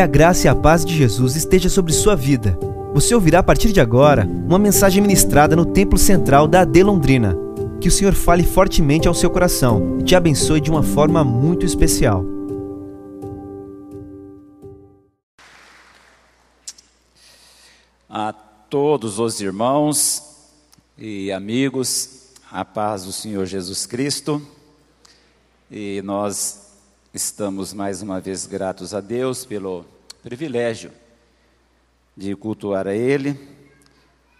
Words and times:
Que 0.00 0.04
a 0.04 0.06
graça 0.06 0.46
e 0.46 0.48
a 0.48 0.54
paz 0.54 0.82
de 0.82 0.96
Jesus 0.96 1.36
esteja 1.36 1.68
sobre 1.68 1.92
sua 1.92 2.16
vida. 2.16 2.58
Você 2.94 3.14
ouvirá 3.14 3.40
a 3.40 3.42
partir 3.42 3.70
de 3.70 3.82
agora 3.82 4.24
uma 4.24 4.58
mensagem 4.58 5.02
ministrada 5.02 5.54
no 5.54 5.66
Templo 5.66 5.98
Central 5.98 6.48
da 6.48 6.62
AD 6.62 6.82
Londrina. 6.82 7.36
Que 7.82 7.88
o 7.88 7.90
Senhor 7.90 8.14
fale 8.14 8.42
fortemente 8.42 9.06
ao 9.06 9.12
seu 9.12 9.28
coração 9.28 9.98
e 10.00 10.02
te 10.02 10.16
abençoe 10.16 10.58
de 10.58 10.70
uma 10.70 10.82
forma 10.82 11.22
muito 11.22 11.66
especial. 11.66 12.24
A 18.08 18.32
todos 18.70 19.18
os 19.18 19.38
irmãos 19.38 20.22
e 20.96 21.30
amigos, 21.30 22.30
a 22.50 22.64
paz 22.64 23.04
do 23.04 23.12
Senhor 23.12 23.44
Jesus 23.44 23.84
Cristo. 23.84 24.40
E 25.70 26.00
nós 26.02 26.69
Estamos 27.12 27.74
mais 27.74 28.02
uma 28.02 28.20
vez 28.20 28.46
gratos 28.46 28.94
a 28.94 29.00
Deus 29.00 29.44
pelo 29.44 29.84
privilégio 30.22 30.92
de 32.16 32.36
cultuar 32.36 32.86
a 32.86 32.94
Ele. 32.94 33.36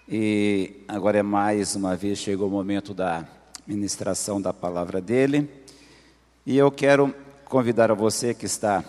E 0.08 0.84
agora 0.86 1.18
é 1.18 1.22
mais 1.22 1.74
uma 1.74 1.96
vez 1.96 2.20
chegou 2.20 2.46
o 2.46 2.50
momento 2.50 2.94
da 2.94 3.26
ministração 3.66 4.40
da 4.40 4.52
palavra 4.52 5.00
dele. 5.00 5.50
E 6.46 6.56
eu 6.56 6.70
quero 6.70 7.12
convidar 7.44 7.90
a 7.90 7.94
você 7.94 8.32
que 8.32 8.46
está 8.46 8.84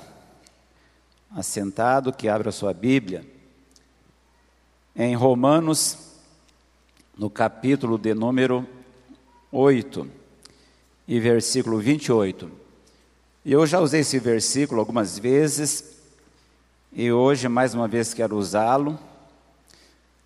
assentado, 1.36 2.14
que 2.14 2.30
abra 2.30 2.52
sua 2.52 2.76
Bíblia 2.76 3.26
em 4.96 5.16
Romanos, 5.16 5.98
no 7.18 7.32
capítulo 7.32 7.98
de 7.98 8.14
número 8.14 8.64
8 9.52 10.08
e 11.08 11.20
versículo 11.20 11.80
28. 11.80 12.61
E 13.44 13.54
eu 13.54 13.66
já 13.66 13.80
usei 13.80 14.02
esse 14.02 14.20
versículo 14.20 14.80
algumas 14.80 15.18
vezes, 15.18 15.96
e 16.94 17.12
hoje 17.12 17.50
mais 17.50 17.74
uma 17.74 17.88
vez 17.88 18.14
quero 18.14 18.38
usá-lo. 18.38 19.00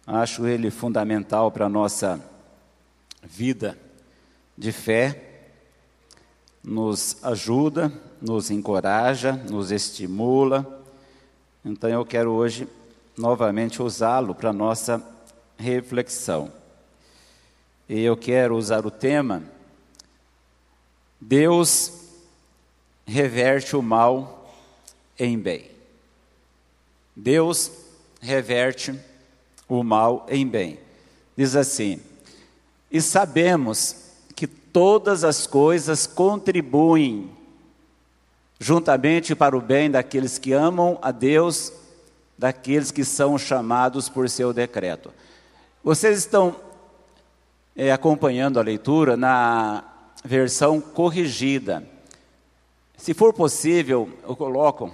Acho 0.05 0.45
ele 0.45 0.69
fundamental 0.69 1.49
para 1.49 1.67
a 1.67 1.69
nossa 1.69 2.21
vida 3.23 3.77
de 4.57 4.73
fé, 4.73 5.47
nos 6.61 7.15
ajuda, 7.23 7.89
nos 8.21 8.51
encoraja, 8.51 9.31
nos 9.31 9.71
estimula. 9.71 10.83
Então 11.63 11.89
eu 11.89 12.05
quero 12.05 12.31
hoje 12.31 12.67
novamente 13.17 13.81
usá-lo 13.81 14.35
para 14.35 14.49
a 14.49 14.53
nossa 14.53 15.01
reflexão. 15.57 16.51
E 17.87 18.01
eu 18.01 18.17
quero 18.17 18.57
usar 18.57 18.85
o 18.85 18.91
tema 18.91 19.41
Deus 21.21 22.04
reverte 23.05 23.75
o 23.75 23.81
mal 23.81 24.51
em 25.17 25.37
bem. 25.37 25.69
Deus 27.15 27.71
reverte 28.19 28.99
o 29.69 29.83
mal 29.83 30.25
em 30.29 30.47
bem. 30.47 30.79
Diz 31.37 31.55
assim: 31.55 32.01
E 32.91 33.01
sabemos 33.01 33.95
que 34.35 34.47
todas 34.47 35.23
as 35.23 35.47
coisas 35.47 36.05
contribuem 36.05 37.31
juntamente 38.59 39.35
para 39.35 39.55
o 39.55 39.61
bem 39.61 39.91
daqueles 39.91 40.37
que 40.37 40.53
amam 40.53 40.97
a 41.01 41.11
Deus, 41.11 41.71
daqueles 42.37 42.91
que 42.91 43.03
são 43.03 43.37
chamados 43.37 44.09
por 44.09 44.29
seu 44.29 44.51
decreto. 44.51 45.13
Vocês 45.83 46.17
estão 46.17 46.55
é, 47.75 47.91
acompanhando 47.91 48.59
a 48.59 48.63
leitura 48.63 49.15
na 49.15 49.83
versão 50.23 50.81
corrigida. 50.81 51.87
Se 52.97 53.13
for 53.13 53.33
possível, 53.33 54.09
eu 54.23 54.35
coloco 54.35 54.93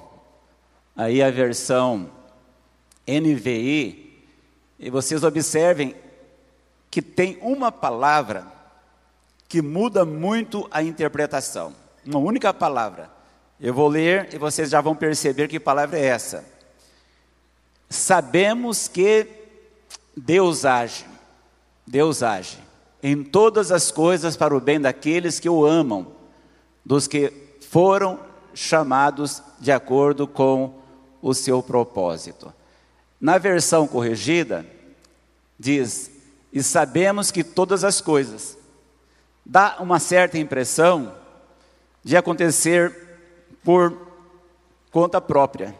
aí 0.95 1.21
a 1.21 1.31
versão 1.31 2.09
NVI 3.07 4.25
e 4.79 4.89
vocês 4.89 5.23
observem 5.23 5.95
que 6.89 7.01
tem 7.01 7.37
uma 7.41 7.71
palavra 7.71 8.45
que 9.47 9.61
muda 9.61 10.03
muito 10.05 10.67
a 10.71 10.81
interpretação. 10.81 11.75
Uma 12.05 12.19
única 12.19 12.53
palavra. 12.53 13.09
Eu 13.59 13.73
vou 13.73 13.87
ler 13.87 14.33
e 14.33 14.37
vocês 14.37 14.69
já 14.69 14.81
vão 14.81 14.95
perceber 14.95 15.47
que 15.47 15.59
palavra 15.59 15.99
é 15.99 16.05
essa. 16.05 16.43
Sabemos 17.89 18.87
que 18.87 19.27
Deus 20.15 20.65
age. 20.65 21.05
Deus 21.85 22.23
age 22.23 22.71
em 23.03 23.23
todas 23.23 23.71
as 23.71 23.91
coisas 23.91 24.37
para 24.37 24.55
o 24.55 24.61
bem 24.61 24.79
daqueles 24.79 25.39
que 25.39 25.49
o 25.49 25.65
amam, 25.65 26.07
dos 26.85 27.07
que 27.07 27.40
foram 27.71 28.19
chamados 28.53 29.41
de 29.57 29.71
acordo 29.71 30.27
com 30.27 30.73
o 31.21 31.33
seu 31.33 31.63
propósito. 31.63 32.53
Na 33.19 33.37
versão 33.37 33.87
corrigida, 33.87 34.65
diz: 35.57 36.11
E 36.51 36.61
sabemos 36.61 37.31
que 37.31 37.45
todas 37.45 37.85
as 37.85 38.01
coisas. 38.01 38.57
Dá 39.45 39.77
uma 39.79 39.99
certa 39.99 40.37
impressão 40.37 41.15
de 42.03 42.17
acontecer 42.17 42.93
por 43.63 43.97
conta 44.91 45.21
própria, 45.21 45.73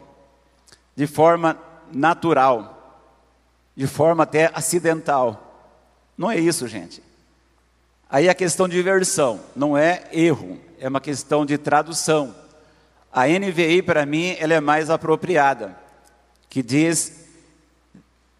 de 0.96 1.06
forma 1.06 1.58
natural, 1.92 3.06
de 3.76 3.86
forma 3.86 4.22
até 4.22 4.50
acidental. 4.54 5.70
Não 6.16 6.30
é 6.30 6.38
isso, 6.38 6.66
gente. 6.66 7.02
Aí 8.08 8.30
a 8.30 8.34
questão 8.34 8.66
de 8.66 8.80
versão, 8.80 9.40
não 9.54 9.76
é 9.76 10.08
erro, 10.10 10.58
é 10.82 10.88
uma 10.88 11.00
questão 11.00 11.46
de 11.46 11.56
tradução. 11.56 12.34
A 13.12 13.28
NVI, 13.28 13.82
para 13.82 14.04
mim, 14.04 14.34
ela 14.40 14.54
é 14.54 14.60
mais 14.60 14.90
apropriada, 14.90 15.78
que 16.50 16.60
diz: 16.60 17.24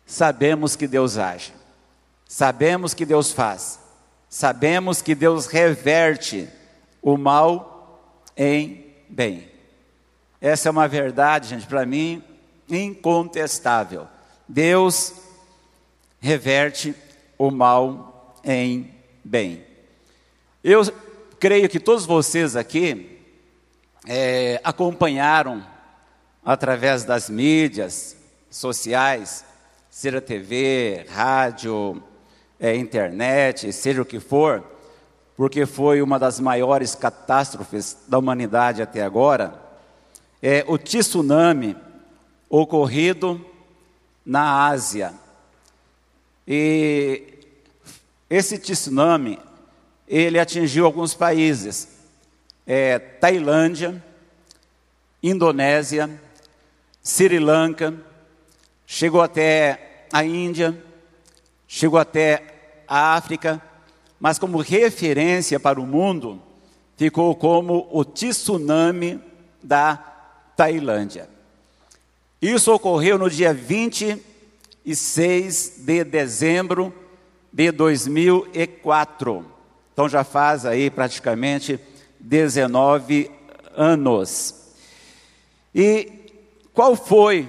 sabemos 0.05 0.75
que 0.75 0.89
Deus 0.89 1.17
age, 1.17 1.53
sabemos 2.27 2.95
que 2.95 3.07
Deus 3.07 3.31
faz, 3.31 3.79
sabemos 4.29 5.01
que 5.01 5.15
Deus 5.15 5.47
reverte 5.47 6.49
o 7.01 7.17
mal 7.17 8.03
em 8.37 8.93
bem. 9.09 9.49
Essa 10.41 10.69
é 10.69 10.73
uma 10.73 10.89
verdade, 10.89 11.51
gente, 11.51 11.67
para 11.69 11.87
mim, 11.87 12.25
incontestável. 12.69 14.09
Deus 14.49 15.15
reverte 16.19 16.93
o 17.39 17.53
mal 17.53 18.35
em 18.43 18.93
bem. 19.23 19.65
Eu 20.65 20.83
creio 21.43 21.69
que 21.69 21.81
todos 21.81 22.07
vocês 22.07 22.55
aqui 22.55 23.19
é, 24.07 24.61
acompanharam 24.63 25.67
através 26.45 27.03
das 27.03 27.29
mídias 27.29 28.17
sociais, 28.49 29.45
seja 29.91 30.21
TV, 30.21 31.05
rádio, 31.11 32.01
é, 32.61 32.77
internet, 32.77 33.73
seja 33.73 34.03
o 34.03 34.05
que 34.05 34.21
for, 34.21 34.63
porque 35.37 35.67
foi 35.67 36.01
uma 36.01 36.17
das 36.17 36.39
maiores 36.39 36.95
catástrofes 36.95 37.99
da 38.07 38.21
humanidade 38.21 38.81
até 38.81 39.03
agora, 39.03 39.61
é 40.41 40.65
o 40.69 40.79
tsunami 40.79 41.77
ocorrido 42.49 43.45
na 44.25 44.69
Ásia. 44.69 45.13
E 46.47 47.41
esse 48.31 48.59
tsunami 48.59 49.41
ele 50.19 50.39
atingiu 50.39 50.84
alguns 50.84 51.15
países, 51.15 51.89
é, 52.67 52.99
Tailândia, 52.99 54.05
Indonésia, 55.23 56.11
Sri 57.03 57.39
Lanka, 57.39 57.95
chegou 58.87 59.23
até 59.23 60.05
a 60.12 60.23
Índia, 60.23 60.78
chegou 61.67 61.99
até 61.99 62.43
a 62.87 63.15
África, 63.15 63.62
mas 64.21 64.39
como 64.39 64.59
referência 64.59 65.59
para 65.59 65.81
o 65.81 65.87
mundo, 65.87 66.43
ficou 66.94 67.34
como 67.34 67.89
o 67.91 68.05
tsunami 68.05 69.19
da 69.62 69.97
Tailândia. 70.55 71.27
Isso 72.41 72.70
ocorreu 72.70 73.17
no 73.17 73.31
dia 73.31 73.55
26 73.55 75.76
de 75.79 76.05
dezembro 76.05 76.94
de 77.50 77.73
2004. 77.73 79.51
Então 79.93 80.09
já 80.09 80.25
faz 80.25 80.65
aí 80.65 80.91
praticamente 80.91 81.79
19 82.19 83.31
anos. 83.77 84.55
E 85.75 86.11
qual 86.73 86.97
foi 86.97 87.49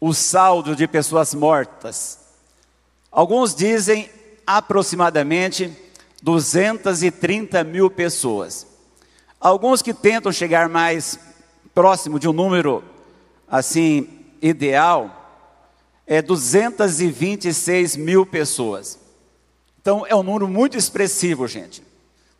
o 0.00 0.12
saldo 0.12 0.76
de 0.76 0.86
pessoas 0.86 1.34
mortas? 1.34 2.18
Alguns 3.10 3.54
dizem 3.54 4.10
aproximadamente 4.46 5.72
230 6.22 7.64
mil 7.64 7.90
pessoas. 7.90 8.66
Alguns 9.40 9.82
que 9.82 9.94
tentam 9.94 10.32
chegar 10.32 10.68
mais 10.68 11.18
próximo 11.74 12.18
de 12.18 12.28
um 12.28 12.32
número 12.32 12.82
assim 13.48 14.08
ideal 14.42 15.18
é 16.06 16.20
226 16.20 17.96
mil 17.96 18.26
pessoas. 18.26 18.98
Então 19.80 20.04
é 20.06 20.14
um 20.14 20.22
número 20.22 20.48
muito 20.48 20.76
expressivo, 20.76 21.46
gente. 21.46 21.82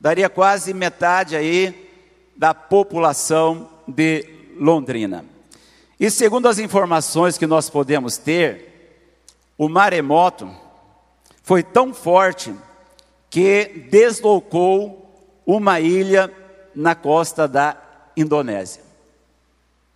Daria 0.01 0.29
quase 0.29 0.73
metade 0.73 1.37
aí 1.37 1.89
da 2.37 2.55
população 2.55 3.69
de 3.87 4.25
Londrina. 4.57 5.25
E 5.99 6.11
segundo 6.11 6.47
as 6.47 6.59
informações 6.59 7.37
que 7.37 7.47
nós 7.47 7.69
podemos 7.69 8.17
ter, 8.17 8.69
o 9.57 9.69
maremoto 9.69 10.49
foi 11.43 11.63
tão 11.63 11.93
forte 11.93 12.55
que 13.29 13.87
deslocou 13.91 15.05
uma 15.45 15.81
ilha 15.81 16.33
na 16.75 16.95
costa 16.95 17.49
da 17.49 17.77
Indonésia. 18.17 18.83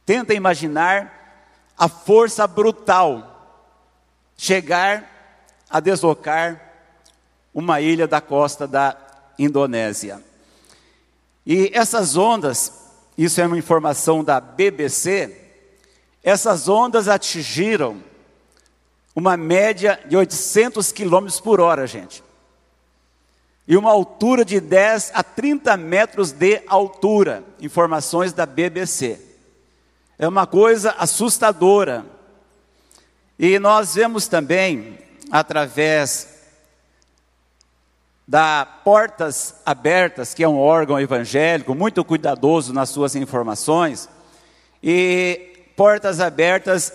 Tenta 0.05 0.35
imaginar 0.35 1.23
a 1.79 1.89
força 1.89 2.47
brutal 2.47 3.29
chegar 4.37 5.09
a 5.71 5.79
deslocar 5.79 6.72
uma 7.55 7.81
ilha 7.81 8.07
da 8.07 8.21
costa 8.21 8.67
da 8.67 8.97
Indonésia. 9.39 10.23
E 11.45 11.71
essas 11.75 12.17
ondas, 12.17 12.73
isso 13.17 13.41
é 13.41 13.47
uma 13.47 13.59
informação 13.59 14.23
da 14.23 14.41
BBC, 14.41 15.37
essas 16.23 16.69
ondas 16.69 17.09
atingiram 17.09 18.03
uma 19.15 19.37
média 19.37 20.01
de 20.07 20.17
800 20.17 20.93
quilômetros 20.93 21.41
por 21.41 21.61
hora, 21.61 21.87
gente. 21.87 22.23
E 23.67 23.77
uma 23.77 23.91
altura 23.91 24.45
de 24.45 24.61
10 24.61 25.13
a 25.15 25.23
30 25.23 25.77
metros 25.77 26.33
de 26.33 26.63
altura. 26.67 27.45
Informações 27.61 28.33
da 28.33 28.47
BBC. 28.47 29.21
É 30.19 30.27
uma 30.27 30.47
coisa 30.47 30.95
assustadora. 30.99 32.05
E 33.39 33.59
nós 33.59 33.95
vemos 33.95 34.27
também, 34.29 34.99
através 35.31 36.29
da 38.27 38.65
Portas 38.65 39.57
Abertas, 39.67 40.33
que 40.33 40.45
é 40.45 40.49
um 40.49 40.59
órgão 40.59 41.01
evangélico 41.01 41.75
muito 41.75 42.05
cuidadoso 42.05 42.73
nas 42.73 42.89
suas 42.89 43.15
informações, 43.15 44.09
e 44.83 45.73
Portas 45.77 46.21
Abertas 46.21 46.93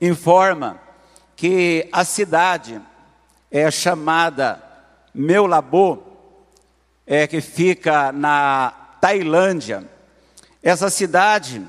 informa 0.00 0.80
que 1.34 1.88
a 1.92 2.04
cidade 2.04 2.80
é 3.50 3.70
chamada 3.70 4.62
Meulabo, 5.14 6.02
é, 7.06 7.26
que 7.26 7.40
fica 7.40 8.10
na 8.12 8.72
Tailândia. 9.00 9.84
Essa 10.62 10.90
cidade, 10.90 11.64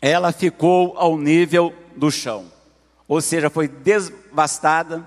ela 0.00 0.32
ficou 0.32 0.94
ao 0.96 1.18
nível 1.18 1.74
do 1.96 2.10
chão, 2.10 2.46
ou 3.08 3.20
seja, 3.20 3.50
foi 3.50 3.66
devastada, 3.66 5.06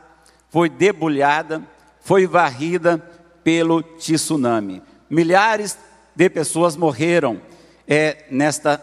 foi 0.50 0.68
debulhada, 0.70 1.64
foi 2.02 2.28
varrida 2.28 2.98
pelo 3.44 3.82
tsunami. 3.82 4.82
Milhares 5.10 5.78
de 6.16 6.30
pessoas 6.30 6.76
morreram 6.76 7.42
é, 7.88 8.26
nesta 8.30 8.82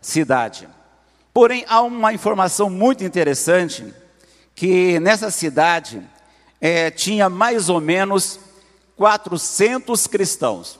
cidade. 0.00 0.68
Porém, 1.32 1.64
há 1.68 1.80
uma 1.82 2.12
informação 2.12 2.68
muito 2.70 3.04
interessante 3.04 3.92
que 4.54 4.98
nessa 5.00 5.30
cidade 5.30 6.02
é, 6.60 6.90
tinha 6.90 7.30
mais 7.30 7.68
ou 7.68 7.80
menos 7.80 8.38
400 8.96 10.06
cristãos. 10.06 10.78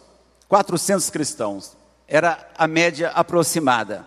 400 0.48 1.08
cristãos. 1.10 1.76
Era 2.06 2.46
a 2.58 2.66
média 2.66 3.10
aproximada. 3.10 4.06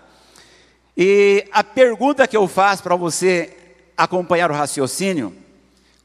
E 0.96 1.48
a 1.52 1.64
pergunta 1.64 2.28
que 2.28 2.38
eu 2.38 2.48
faço 2.48 2.84
para 2.84 2.96
você 2.96 3.56
acompanhar 3.98 4.52
o 4.52 4.54
raciocínio: 4.54 5.36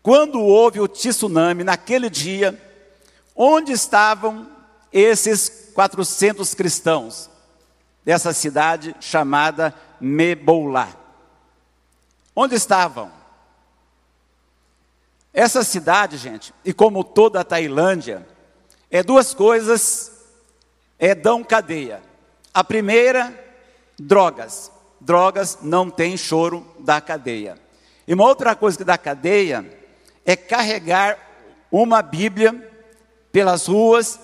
quando 0.08 0.40
houve 0.40 0.81
o 0.81 0.88
tsunami 0.88 1.62
naquele 1.62 2.08
dia, 2.08 2.58
onde 3.37 3.72
estavam 3.72 4.49
esses 4.90 5.70
400 5.75 6.55
cristãos 6.55 7.28
dessa 8.02 8.32
cidade 8.32 8.96
chamada 9.00 9.75
Meboulá? 10.00 10.88
Onde 12.34 12.55
estavam? 12.55 13.12
Essa 15.31 15.62
cidade, 15.62 16.16
gente, 16.16 16.55
e 16.64 16.72
como 16.72 17.05
toda 17.05 17.40
a 17.40 17.44
Tailândia, 17.44 18.26
é 18.90 19.02
duas 19.02 19.34
coisas, 19.34 20.10
é 20.99 21.14
dão 21.14 21.44
cadeia. 21.44 22.02
A 22.55 22.64
primeira, 22.64 23.38
drogas. 23.99 24.72
Drogas 24.99 25.58
não 25.60 25.90
tem 25.90 26.16
choro 26.16 26.66
da 26.78 26.99
cadeia. 26.99 27.60
E 28.06 28.14
uma 28.14 28.25
outra 28.25 28.56
coisa 28.56 28.78
que 28.78 28.84
dá 28.84 28.96
cadeia 28.96 29.76
é 30.29 30.37
carregar 30.37 31.19
uma 31.73 32.03
Bíblia 32.03 32.55
pelas 33.33 33.67
ruas 33.67 34.21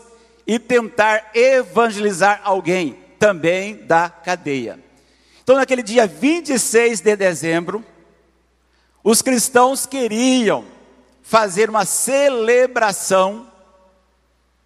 e 0.46 0.58
tentar 0.58 1.30
evangelizar 1.32 2.42
alguém, 2.44 2.98
também 3.18 3.76
da 3.86 4.10
cadeia. 4.10 4.78
Então, 5.42 5.56
naquele 5.56 5.82
dia 5.82 6.06
26 6.06 7.00
de 7.00 7.16
dezembro, 7.16 7.82
os 9.02 9.22
cristãos 9.22 9.86
queriam 9.86 10.66
fazer 11.22 11.70
uma 11.70 11.86
celebração 11.86 13.50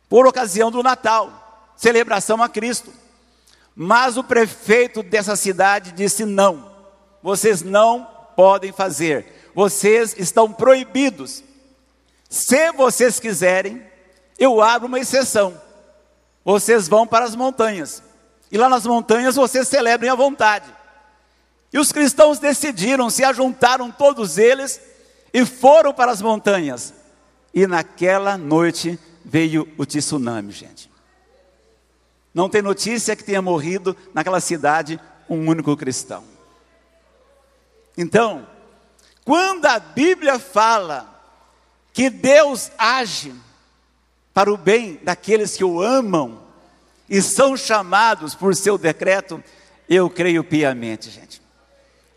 por 0.09 0.27
ocasião 0.27 0.73
do 0.73 0.83
Natal, 0.83 1.73
celebração 1.77 2.43
a 2.43 2.49
Cristo. 2.49 2.93
Mas 3.77 4.17
o 4.17 4.25
prefeito 4.25 5.05
dessa 5.05 5.37
cidade 5.37 5.93
disse: 5.93 6.25
não, 6.25 6.69
vocês 7.23 7.63
não 7.63 8.05
podem 8.35 8.73
fazer, 8.73 9.38
vocês 9.55 10.15
estão 10.19 10.53
proibidos. 10.53 11.43
Se 12.29 12.73
vocês 12.73 13.19
quiserem, 13.19 13.83
eu 14.39 14.61
abro 14.61 14.89
uma 14.89 14.99
exceção. 15.01 15.61
Vocês 16.45 16.89
vão 16.89 17.07
para 17.07 17.25
as 17.25 17.35
montanhas, 17.35 18.03
e 18.51 18.57
lá 18.57 18.69
nas 18.69 18.87
montanhas 18.87 19.37
vocês 19.37 19.69
celebrem 19.69 20.11
à 20.11 20.15
vontade. 20.15 20.73
E 21.73 21.79
os 21.79 21.93
cristãos 21.93 22.39
decidiram, 22.39 23.11
se 23.11 23.23
ajuntaram 23.23 23.91
todos 23.91 24.39
eles 24.39 24.81
e 25.33 25.45
foram 25.45 25.93
para 25.93 26.11
as 26.11 26.23
montanhas. 26.23 26.95
E 27.53 27.67
naquela 27.67 28.39
noite 28.39 28.99
veio 29.25 29.69
o 29.77 29.85
tsunami, 29.85 30.53
gente. 30.53 30.91
Não 32.33 32.49
tem 32.49 32.63
notícia 32.63 33.15
que 33.15 33.25
tenha 33.25 33.43
morrido 33.43 33.97
naquela 34.15 34.41
cidade 34.41 34.99
um 35.29 35.47
único 35.49 35.77
cristão. 35.77 36.25
Então, 37.97 38.47
quando 39.29 39.67
a 39.67 39.79
Bíblia 39.79 40.39
fala 40.39 41.07
que 41.93 42.09
Deus 42.09 42.73
age 42.79 43.35
para 44.33 44.51
o 44.51 44.57
bem 44.57 44.99
daqueles 45.03 45.55
que 45.55 45.63
o 45.63 45.83
amam 45.83 46.41
e 47.07 47.21
são 47.21 47.55
chamados 47.55 48.35
por 48.35 48.57
seu 48.57 48.79
decreto, 48.79 49.45
eu 49.87 50.09
creio 50.09 50.43
piamente, 50.43 51.11
gente. 51.11 51.43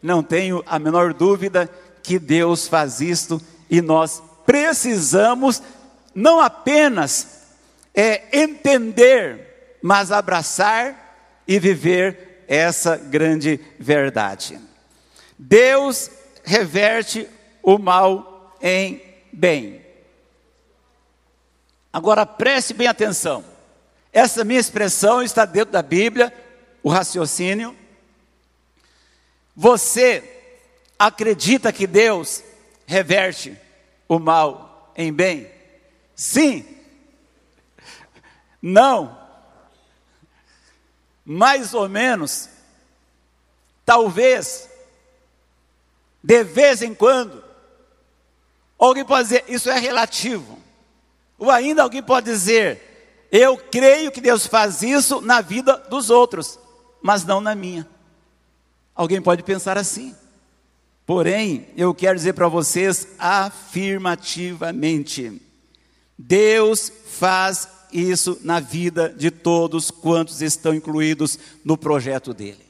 Não 0.02 0.24
tenho 0.24 0.64
a 0.66 0.80
menor 0.80 1.14
dúvida 1.14 1.70
que 2.02 2.18
Deus 2.18 2.66
faz 2.66 3.02
isto 3.02 3.42
e 3.70 3.82
nós 3.82 4.24
precisamos 4.46 5.62
não 6.16 6.40
apenas 6.40 7.42
é, 7.94 8.24
entender, 8.32 9.78
mas 9.84 10.14
abraçar 10.14 11.44
e 11.46 11.60
viver 11.60 12.46
essa 12.48 12.96
grande 12.96 13.60
verdade. 13.78 14.58
Deus 15.38 16.10
reverte 16.52 17.30
o 17.64 17.78
mal 17.78 18.58
em 18.62 19.02
bem. 19.32 19.86
Agora 21.94 22.26
preste 22.26 22.74
bem 22.74 22.88
atenção. 22.88 23.46
Essa 24.12 24.44
minha 24.44 24.60
expressão 24.60 25.24
está 25.24 25.46
dentro 25.46 25.72
da 25.72 25.82
Bíblia, 25.82 26.34
o 26.84 26.90
raciocínio. 26.90 27.74
Você 29.56 30.22
acredita 31.00 31.72
que 31.72 31.88
Deus 31.88 32.44
reverte 32.86 33.58
o 34.10 34.20
mal 34.20 34.92
em 34.98 35.14
bem? 35.14 35.50
Sim. 36.14 36.66
Não. 38.62 39.18
Mais 41.24 41.74
ou 41.74 41.88
menos. 41.88 42.50
Talvez. 43.86 44.71
De 46.24 46.44
vez 46.44 46.82
em 46.82 46.94
quando. 46.94 47.44
Alguém 48.78 49.06
pode 49.06 49.30
dizer, 49.30 49.46
isso 49.48 49.70
é 49.70 49.80
relativo. 49.80 50.60
Ou 51.38 51.50
ainda 51.50 51.84
alguém 51.84 52.04
pode 52.04 52.32
dizer, 52.32 53.28
eu 53.32 53.58
creio 53.58 54.12
que 54.12 54.22
Deus 54.22 54.46
faz 54.46 54.82
isso 54.82 55.22
na 55.22 55.42
vida 55.42 55.78
dos 55.90 56.10
outros, 56.10 56.60
mas 57.02 57.24
não 57.24 57.40
na 57.40 57.56
minha. 57.56 57.88
Alguém 58.94 59.22
pode 59.22 59.42
pensar 59.44 59.78
assim. 59.78 60.14
Porém, 61.06 61.68
eu 61.76 61.94
quero 61.94 62.18
dizer 62.18 62.34
para 62.34 62.48
vocês 62.48 63.08
afirmativamente: 63.18 65.42
Deus 66.18 66.92
faz 67.08 67.68
isso 67.92 68.40
na 68.44 68.60
vida 68.60 69.10
de 69.10 69.30
todos 69.32 69.92
quantos 69.92 70.42
estão 70.42 70.74
incluídos 70.74 71.38
no 71.64 71.78
projeto 71.78 72.34
dele. 72.34 72.66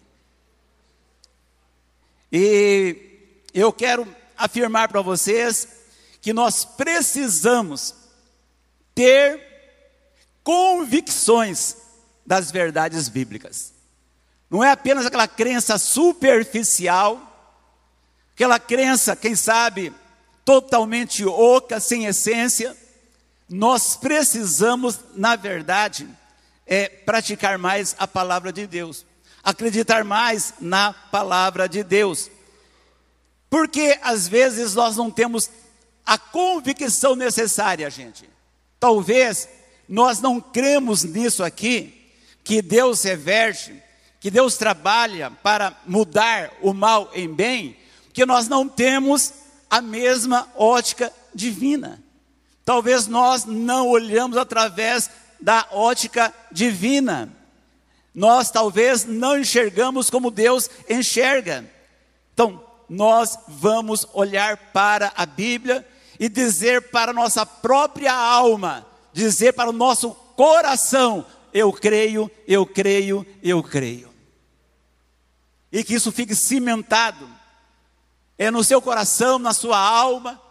E 2.31 3.10
eu 3.53 3.71
quero 3.71 4.07
afirmar 4.37 4.87
para 4.87 5.01
vocês 5.01 5.67
que 6.21 6.33
nós 6.33 6.63
precisamos 6.65 7.95
ter 8.93 9.41
convicções 10.43 11.75
das 12.25 12.51
verdades 12.51 13.09
bíblicas. 13.09 13.73
não 14.49 14.63
é 14.63 14.71
apenas 14.71 15.05
aquela 15.05 15.27
crença 15.27 15.77
superficial, 15.77 17.19
aquela 18.33 18.59
crença, 18.59 19.15
quem 19.15 19.35
sabe, 19.35 19.93
totalmente 20.43 21.25
oca, 21.25 21.79
sem 21.79 22.05
essência. 22.05 22.75
Nós 23.47 23.95
precisamos, 23.95 24.99
na 25.15 25.35
verdade, 25.35 26.07
é, 26.65 26.89
praticar 26.89 27.57
mais 27.57 27.95
a 27.97 28.07
palavra 28.07 28.51
de 28.51 28.67
Deus, 28.67 29.05
acreditar 29.43 30.03
mais 30.03 30.53
na 30.59 30.93
palavra 30.93 31.67
de 31.67 31.83
Deus. 31.83 32.29
Porque 33.51 33.99
às 34.01 34.29
vezes 34.29 34.73
nós 34.75 34.95
não 34.95 35.11
temos 35.11 35.49
a 36.05 36.17
convicção 36.17 37.17
necessária, 37.17 37.89
gente. 37.89 38.27
Talvez 38.79 39.49
nós 39.89 40.21
não 40.21 40.39
cremos 40.39 41.03
nisso 41.03 41.43
aqui, 41.43 42.09
que 42.45 42.61
Deus 42.61 43.03
reverte, 43.03 43.75
que 44.21 44.31
Deus 44.31 44.55
trabalha 44.55 45.29
para 45.29 45.75
mudar 45.85 46.53
o 46.61 46.73
mal 46.73 47.11
em 47.13 47.27
bem, 47.27 47.75
que 48.13 48.25
nós 48.25 48.47
não 48.47 48.69
temos 48.69 49.33
a 49.69 49.81
mesma 49.81 50.49
ótica 50.55 51.11
divina. 51.35 52.01
Talvez 52.63 53.05
nós 53.05 53.43
não 53.43 53.89
olhamos 53.89 54.37
através 54.37 55.09
da 55.41 55.67
ótica 55.71 56.33
divina. 56.49 57.27
Nós 58.15 58.49
talvez 58.49 59.03
não 59.03 59.37
enxergamos 59.37 60.09
como 60.09 60.31
Deus 60.31 60.69
enxerga. 60.89 61.69
Então, 62.33 62.70
nós 62.91 63.39
vamos 63.47 64.05
olhar 64.13 64.57
para 64.71 65.11
a 65.15 65.25
Bíblia 65.25 65.87
e 66.19 66.29
dizer 66.29 66.91
para 66.91 67.09
a 67.09 67.13
nossa 67.13 67.45
própria 67.45 68.13
alma, 68.13 68.85
dizer 69.11 69.53
para 69.53 69.69
o 69.69 69.73
nosso 69.73 70.11
coração: 70.35 71.25
eu 71.53 71.73
creio, 71.73 72.29
eu 72.47 72.65
creio, 72.65 73.25
eu 73.41 73.63
creio 73.63 74.11
e 75.71 75.83
que 75.83 75.93
isso 75.93 76.11
fique 76.11 76.35
cimentado 76.35 77.29
é 78.37 78.51
no 78.51 78.63
seu 78.63 78.81
coração, 78.81 79.39
na 79.39 79.53
sua 79.53 79.77
alma, 79.77 80.41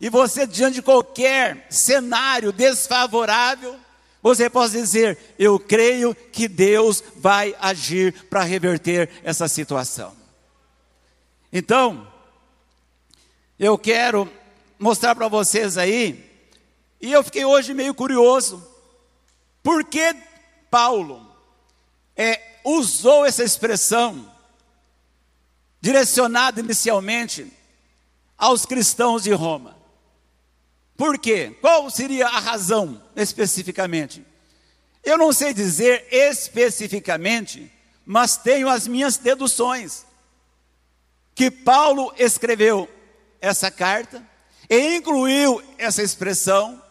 e 0.00 0.08
você, 0.08 0.46
diante 0.46 0.76
de 0.76 0.82
qualquer 0.82 1.66
cenário 1.68 2.52
desfavorável, 2.52 3.76
você 4.22 4.48
pode 4.48 4.72
dizer: 4.72 5.18
Eu 5.38 5.58
creio 5.58 6.14
que 6.14 6.46
Deus 6.46 7.02
vai 7.16 7.54
agir 7.60 8.14
para 8.30 8.44
reverter 8.44 9.10
essa 9.24 9.48
situação. 9.48 10.19
Então, 11.52 12.06
eu 13.58 13.76
quero 13.76 14.30
mostrar 14.78 15.14
para 15.14 15.28
vocês 15.28 15.76
aí, 15.76 16.24
e 17.00 17.12
eu 17.12 17.22
fiquei 17.24 17.44
hoje 17.44 17.74
meio 17.74 17.94
curioso, 17.94 18.66
por 19.62 19.84
que 19.84 20.14
Paulo 20.70 21.26
é, 22.16 22.60
usou 22.64 23.24
essa 23.24 23.42
expressão 23.42 24.30
direcionado 25.80 26.60
inicialmente 26.60 27.50
aos 28.36 28.64
cristãos 28.64 29.22
de 29.22 29.32
Roma. 29.32 29.76
Por 30.96 31.18
quê? 31.18 31.56
Qual 31.60 31.90
seria 31.90 32.26
a 32.26 32.38
razão 32.38 33.02
especificamente? 33.16 34.24
Eu 35.02 35.16
não 35.16 35.32
sei 35.32 35.54
dizer 35.54 36.06
especificamente, 36.10 37.72
mas 38.04 38.36
tenho 38.36 38.68
as 38.68 38.86
minhas 38.86 39.16
deduções. 39.16 40.04
Que 41.40 41.50
Paulo 41.50 42.12
escreveu 42.18 42.86
essa 43.40 43.70
carta 43.70 44.22
e 44.68 44.96
incluiu 44.96 45.62
essa 45.78 46.02
expressão, 46.02 46.82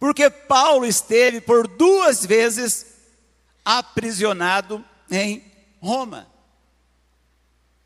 porque 0.00 0.30
Paulo 0.30 0.86
esteve 0.86 1.42
por 1.42 1.68
duas 1.68 2.24
vezes 2.24 2.86
aprisionado 3.62 4.82
em 5.10 5.44
Roma. 5.78 6.26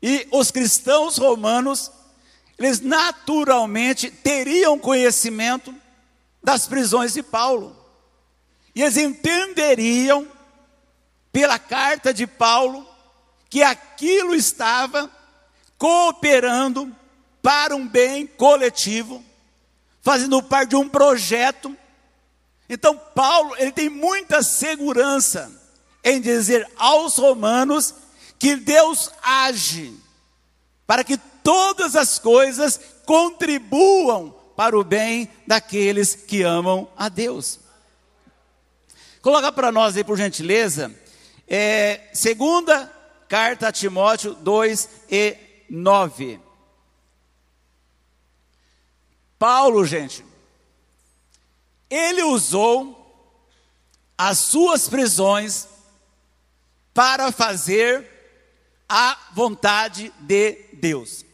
E 0.01 0.25
os 0.31 0.49
cristãos 0.49 1.17
romanos, 1.17 1.91
eles 2.57 2.79
naturalmente 2.79 4.09
teriam 4.09 4.79
conhecimento 4.79 5.75
das 6.41 6.69
prisões 6.69 7.11
de 7.11 7.21
Paulo. 7.21 7.75
E 8.73 8.81
eles 8.81 8.95
entenderiam, 8.95 10.25
pela 11.33 11.59
carta 11.59 12.13
de 12.13 12.25
Paulo, 12.25 12.87
que 13.49 13.61
aquilo 13.61 14.33
estava 14.33 15.16
cooperando 15.77 16.93
para 17.41 17.75
um 17.75 17.87
bem 17.87 18.25
coletivo, 18.25 19.23
fazendo 20.01 20.41
parte 20.41 20.71
de 20.71 20.75
um 20.75 20.89
projeto. 20.89 21.75
Então, 22.69 22.97
Paulo, 22.97 23.55
ele 23.57 23.71
tem 23.71 23.89
muita 23.89 24.43
segurança 24.43 25.51
em 26.03 26.19
dizer 26.19 26.67
aos 26.77 27.17
romanos 27.17 27.93
que 28.39 28.55
Deus 28.55 29.11
age 29.21 29.93
para 30.85 31.03
que 31.03 31.17
todas 31.17 31.95
as 31.95 32.17
coisas 32.17 32.79
contribuam 33.05 34.33
para 34.55 34.77
o 34.77 34.83
bem 34.83 35.29
daqueles 35.45 36.15
que 36.15 36.43
amam 36.43 36.89
a 36.97 37.09
Deus. 37.09 37.59
Coloca 39.21 39.51
para 39.51 39.71
nós 39.71 39.95
aí, 39.97 40.03
por 40.03 40.17
gentileza, 40.17 40.93
é, 41.47 42.09
segunda 42.13 42.91
carta 43.27 43.67
a 43.67 43.71
Timóteo 43.71 44.33
2 44.33 44.89
e 45.09 45.37
9. 45.69 46.39
Paulo, 49.37 49.85
gente, 49.85 50.25
ele 51.89 52.23
usou 52.23 52.95
as 54.17 54.39
suas 54.39 54.89
prisões 54.89 55.67
para 56.93 57.31
fazer 57.31 58.09
a 58.89 59.17
vontade 59.33 60.11
de 60.19 60.53
Deus. 60.73 61.25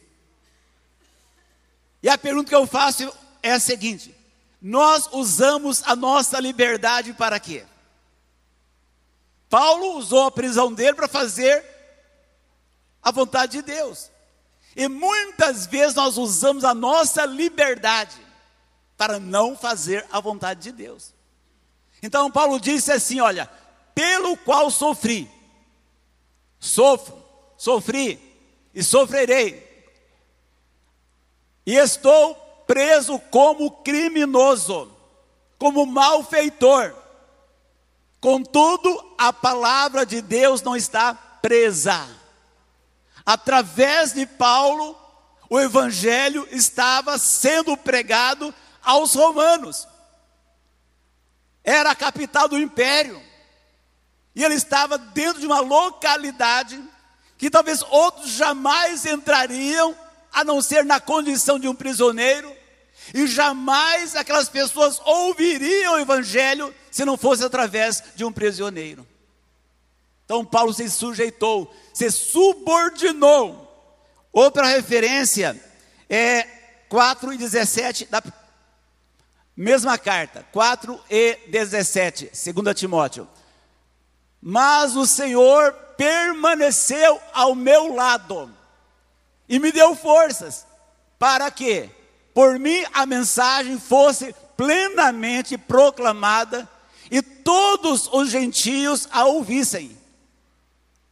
E 2.02 2.08
a 2.08 2.18
pergunta 2.18 2.50
que 2.50 2.54
eu 2.54 2.66
faço 2.66 3.10
é 3.42 3.52
a 3.52 3.60
seguinte: 3.60 4.14
nós 4.60 5.08
usamos 5.12 5.82
a 5.84 5.96
nossa 5.96 6.38
liberdade 6.38 7.14
para 7.14 7.40
quê? 7.40 7.64
Paulo 9.48 9.96
usou 9.96 10.26
a 10.26 10.30
prisão 10.30 10.72
dele 10.72 10.94
para 10.94 11.08
fazer 11.08 11.64
a 13.02 13.10
vontade 13.10 13.52
de 13.52 13.62
Deus. 13.62 14.10
E 14.76 14.88
muitas 14.88 15.66
vezes 15.66 15.94
nós 15.94 16.18
usamos 16.18 16.64
a 16.64 16.74
nossa 16.74 17.24
liberdade 17.24 18.16
para 18.96 19.20
não 19.20 19.56
fazer 19.56 20.04
a 20.10 20.20
vontade 20.20 20.62
de 20.62 20.72
Deus. 20.72 21.14
Então 22.02 22.30
Paulo 22.30 22.58
disse 22.58 22.90
assim: 22.90 23.20
olha, 23.20 23.48
pelo 23.94 24.36
qual 24.36 24.70
sofri, 24.70 25.30
sofro, 26.58 27.16
sofri 27.56 28.20
e 28.74 28.82
sofrerei. 28.82 29.62
E 31.66 31.76
estou 31.76 32.34
preso 32.66 33.18
como 33.30 33.70
criminoso, 33.70 34.90
como 35.58 35.86
malfeitor. 35.86 36.94
Contudo, 38.20 39.14
a 39.18 39.32
palavra 39.32 40.04
de 40.04 40.20
Deus 40.20 40.62
não 40.62 40.74
está 40.74 41.14
presa. 41.14 42.23
Através 43.24 44.12
de 44.12 44.26
Paulo, 44.26 44.96
o 45.48 45.58
evangelho 45.58 46.46
estava 46.50 47.18
sendo 47.18 47.76
pregado 47.76 48.54
aos 48.82 49.14
romanos. 49.14 49.88
Era 51.62 51.90
a 51.90 51.96
capital 51.96 52.48
do 52.48 52.58
império. 52.58 53.22
E 54.34 54.44
ele 54.44 54.54
estava 54.54 54.98
dentro 54.98 55.40
de 55.40 55.46
uma 55.46 55.60
localidade 55.60 56.82
que 57.38 57.50
talvez 57.50 57.82
outros 57.82 58.30
jamais 58.30 59.04
entrariam, 59.06 59.96
a 60.32 60.42
não 60.44 60.60
ser 60.60 60.84
na 60.84 60.98
condição 60.98 61.58
de 61.58 61.68
um 61.68 61.74
prisioneiro, 61.74 62.54
e 63.12 63.26
jamais 63.26 64.16
aquelas 64.16 64.48
pessoas 64.48 65.00
ouviriam 65.04 65.94
o 65.94 65.98
Evangelho 65.98 66.74
se 66.90 67.04
não 67.04 67.16
fosse 67.16 67.44
através 67.44 68.02
de 68.14 68.24
um 68.24 68.32
prisioneiro. 68.32 69.06
Então 70.24 70.44
Paulo 70.44 70.72
se 70.72 70.88
sujeitou, 70.88 71.74
se 71.94 72.10
subordinou. 72.10 73.62
Outra 74.32 74.66
referência 74.66 75.58
é 76.10 76.42
4 76.88 77.32
e 77.32 77.38
17 77.38 78.06
da 78.06 78.22
mesma 79.56 79.96
carta, 79.96 80.44
4 80.52 81.00
e 81.08 81.38
17, 81.48 82.32
2 82.52 82.78
Timóteo. 82.78 83.28
Mas 84.42 84.96
o 84.96 85.06
Senhor 85.06 85.72
permaneceu 85.96 87.20
ao 87.32 87.54
meu 87.54 87.94
lado 87.94 88.52
e 89.48 89.60
me 89.60 89.70
deu 89.70 89.94
forças 89.94 90.66
para 91.18 91.48
que, 91.50 91.88
por 92.34 92.58
mim, 92.58 92.84
a 92.92 93.06
mensagem 93.06 93.78
fosse 93.78 94.34
plenamente 94.56 95.56
proclamada 95.56 96.68
e 97.10 97.22
todos 97.22 98.08
os 98.12 98.30
gentios 98.30 99.08
a 99.12 99.24
ouvissem. 99.26 100.03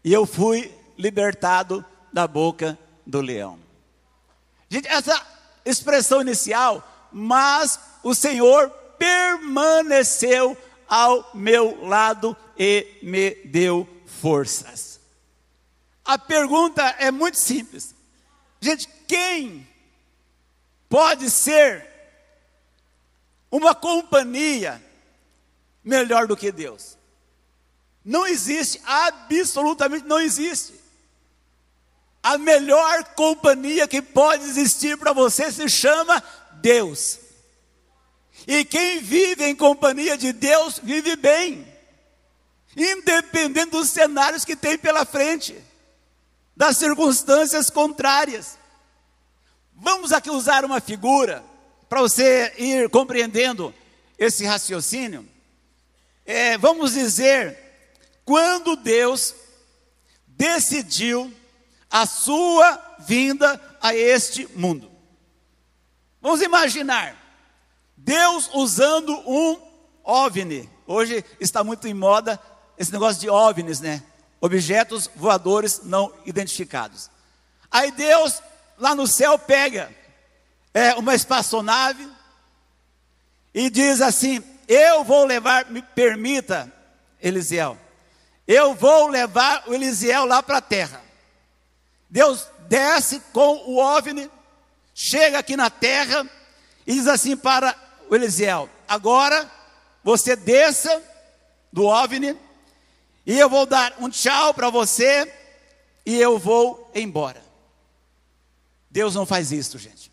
E 0.04 0.12
eu 0.12 0.26
fui 0.26 0.72
libertado 0.98 1.84
da 2.12 2.26
boca 2.26 2.78
do 3.06 3.20
leão. 3.20 3.58
Gente, 4.68 4.88
essa 4.88 5.20
expressão 5.64 6.20
inicial, 6.20 7.08
mas 7.12 7.78
o 8.02 8.14
Senhor 8.14 8.70
permaneceu 8.98 10.56
ao 10.88 11.30
meu 11.34 11.86
lado 11.86 12.36
e 12.58 12.98
me 13.02 13.30
deu 13.44 13.88
forças. 14.06 15.00
A 16.04 16.18
pergunta 16.18 16.82
é 16.98 17.10
muito 17.10 17.38
simples. 17.38 17.94
Gente, 18.60 18.88
quem 19.06 19.66
pode 20.88 21.30
ser 21.30 21.86
uma 23.50 23.74
companhia 23.74 24.82
melhor 25.82 26.26
do 26.26 26.36
que 26.36 26.50
Deus? 26.52 26.96
Não 28.04 28.26
existe, 28.26 28.80
absolutamente 28.84 30.06
não 30.06 30.20
existe. 30.20 30.74
A 32.22 32.38
melhor 32.38 33.04
companhia 33.14 33.88
que 33.88 34.00
pode 34.00 34.44
existir 34.44 34.96
para 34.96 35.12
você 35.12 35.50
se 35.50 35.68
chama 35.68 36.22
Deus. 36.60 37.18
E 38.46 38.64
quem 38.64 39.00
vive 39.00 39.44
em 39.44 39.54
companhia 39.54 40.16
de 40.16 40.32
Deus 40.32 40.80
vive 40.82 41.16
bem, 41.16 41.66
independente 42.76 43.70
dos 43.70 43.90
cenários 43.90 44.44
que 44.44 44.56
tem 44.56 44.78
pela 44.78 45.04
frente, 45.04 45.56
das 46.56 46.76
circunstâncias 46.76 47.70
contrárias. 47.70 48.58
Vamos 49.74 50.12
aqui 50.12 50.30
usar 50.30 50.64
uma 50.64 50.80
figura 50.80 51.44
para 51.88 52.00
você 52.00 52.52
ir 52.56 52.88
compreendendo 52.88 53.74
esse 54.18 54.44
raciocínio. 54.44 55.28
É, 56.24 56.56
vamos 56.56 56.92
dizer, 56.92 57.58
quando 58.24 58.76
Deus 58.76 59.34
decidiu 60.26 61.32
a 61.90 62.06
sua 62.06 62.96
vinda 63.00 63.60
a 63.80 63.94
este 63.94 64.46
mundo. 64.56 64.90
Vamos 66.20 66.40
imaginar 66.40 67.16
Deus 67.96 68.48
usando 68.54 69.12
um 69.28 69.60
OVNI. 70.04 70.68
Hoje 70.86 71.24
está 71.40 71.62
muito 71.62 71.86
em 71.86 71.94
moda 71.94 72.40
esse 72.78 72.92
negócio 72.92 73.20
de 73.20 73.28
OVNIs, 73.28 73.80
né? 73.80 74.02
Objetos 74.40 75.08
voadores 75.14 75.82
não 75.84 76.12
identificados. 76.24 77.10
Aí 77.70 77.90
Deus 77.92 78.42
lá 78.78 78.94
no 78.94 79.06
céu 79.06 79.38
pega 79.38 79.94
é, 80.74 80.94
uma 80.94 81.14
espaçonave 81.14 82.08
e 83.54 83.70
diz 83.70 84.00
assim: 84.00 84.42
Eu 84.66 85.04
vou 85.04 85.24
levar, 85.24 85.70
me 85.70 85.82
permita, 85.82 86.72
Elisiel, 87.20 87.78
eu 88.46 88.74
vou 88.74 89.08
levar 89.08 89.64
o 89.66 89.74
Elisiel 89.74 90.24
lá 90.24 90.42
para 90.42 90.58
a 90.58 90.62
terra. 90.62 91.02
Deus 92.08 92.46
desce 92.68 93.20
com 93.32 93.56
o 93.66 93.78
OVNI, 93.78 94.30
chega 94.94 95.38
aqui 95.38 95.56
na 95.56 95.70
terra 95.70 96.28
e 96.86 96.94
diz 96.94 97.06
assim 97.06 97.36
para 97.36 97.74
o 98.08 98.14
Elisiel: 98.14 98.68
Agora 98.88 99.50
você 100.02 100.36
desça 100.36 101.02
do 101.72 101.86
OVNI 101.86 102.36
e 103.24 103.38
eu 103.38 103.48
vou 103.48 103.64
dar 103.64 103.94
um 103.98 104.10
tchau 104.10 104.52
para 104.52 104.68
você 104.68 105.32
e 106.04 106.20
eu 106.20 106.38
vou 106.38 106.90
embora. 106.94 107.42
Deus 108.90 109.14
não 109.14 109.24
faz 109.24 109.52
isso, 109.52 109.78
gente. 109.78 110.12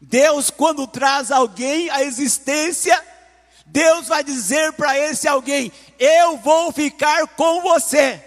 Deus, 0.00 0.50
quando 0.50 0.86
traz 0.86 1.30
alguém 1.30 1.88
à 1.90 2.02
existência, 2.02 3.02
Deus 3.66 4.08
vai 4.08 4.24
dizer 4.24 4.72
para 4.72 4.98
esse 4.98 5.28
alguém: 5.28 5.72
Eu 5.98 6.36
vou 6.38 6.72
ficar 6.72 7.26
com 7.28 7.60
você. 7.60 8.22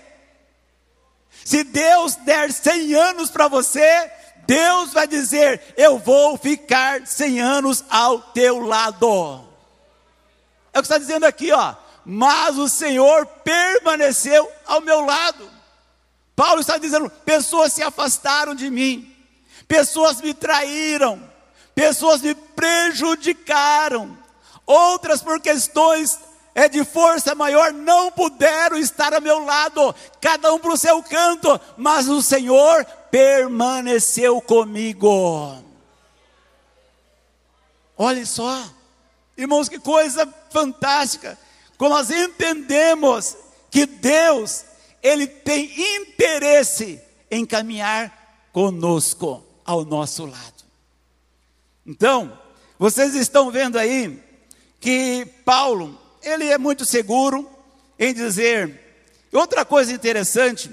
Se 1.43 1.63
Deus 1.63 2.15
der 2.15 2.51
100 2.51 2.93
anos 2.93 3.31
para 3.31 3.47
você, 3.47 4.11
Deus 4.45 4.93
vai 4.93 5.07
dizer: 5.07 5.61
Eu 5.77 5.97
vou 5.97 6.37
ficar 6.37 7.07
100 7.07 7.39
anos 7.39 7.83
ao 7.89 8.19
teu 8.19 8.59
lado. 8.59 9.47
É 10.73 10.79
o 10.79 10.81
que 10.81 10.87
está 10.87 10.97
dizendo 10.97 11.25
aqui, 11.25 11.51
ó. 11.51 11.75
Mas 12.05 12.57
o 12.57 12.67
Senhor 12.67 13.25
permaneceu 13.25 14.51
ao 14.65 14.81
meu 14.81 15.05
lado. 15.05 15.49
Paulo 16.35 16.61
está 16.61 16.77
dizendo: 16.77 17.09
pessoas 17.09 17.73
se 17.73 17.83
afastaram 17.83 18.55
de 18.55 18.69
mim, 18.69 19.15
pessoas 19.67 20.21
me 20.21 20.33
traíram, 20.33 21.21
pessoas 21.75 22.21
me 22.21 22.33
prejudicaram, 22.33 24.17
outras 24.69 25.23
por 25.23 25.41
questões 25.41 26.19
é 26.53 26.69
de 26.69 26.83
força 26.83 27.33
maior, 27.33 27.73
não 27.73 28.11
puderam 28.11 28.77
estar 28.77 29.13
ao 29.13 29.21
meu 29.21 29.43
lado, 29.43 29.95
cada 30.21 30.53
um 30.53 30.59
para 30.59 30.73
o 30.73 30.77
seu 30.77 31.01
canto, 31.01 31.59
mas 31.75 32.07
o 32.07 32.21
Senhor 32.21 32.85
permaneceu 33.09 34.39
comigo. 34.41 35.57
Olhem 37.97 38.25
só, 38.25 38.63
irmãos, 39.35 39.67
que 39.67 39.79
coisa 39.79 40.31
fantástica, 40.51 41.37
quando 41.77 41.93
nós 41.93 42.11
entendemos 42.11 43.35
que 43.71 43.85
Deus, 43.85 44.65
Ele 45.01 45.25
tem 45.25 45.71
interesse 45.95 47.01
em 47.31 47.45
caminhar 47.45 48.49
conosco, 48.51 49.43
ao 49.65 49.85
nosso 49.85 50.25
lado. 50.25 50.63
Então, 51.85 52.37
vocês 52.77 53.15
estão 53.15 53.51
vendo 53.51 53.77
aí 53.77 54.28
que 54.79 55.25
Paulo, 55.43 55.99
ele 56.21 56.45
é 56.45 56.57
muito 56.57 56.85
seguro 56.85 57.49
em 57.97 58.13
dizer. 58.13 58.87
Outra 59.31 59.65
coisa 59.65 59.91
interessante 59.91 60.71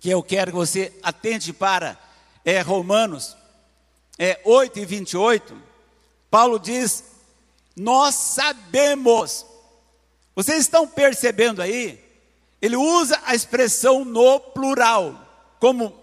que 0.00 0.08
eu 0.08 0.22
quero 0.22 0.52
que 0.52 0.56
você 0.56 0.92
atente 1.02 1.52
para 1.52 1.98
é 2.44 2.60
Romanos 2.60 3.36
é 4.18 4.40
8 4.44 4.78
e 4.78 4.84
28. 4.84 5.56
Paulo 6.30 6.58
diz: 6.58 7.04
Nós 7.76 8.14
sabemos. 8.14 9.44
Vocês 10.34 10.60
estão 10.60 10.86
percebendo 10.86 11.60
aí? 11.60 12.02
Ele 12.62 12.76
usa 12.76 13.20
a 13.24 13.34
expressão 13.34 14.04
no 14.04 14.38
plural, 14.38 15.54
como 15.58 15.98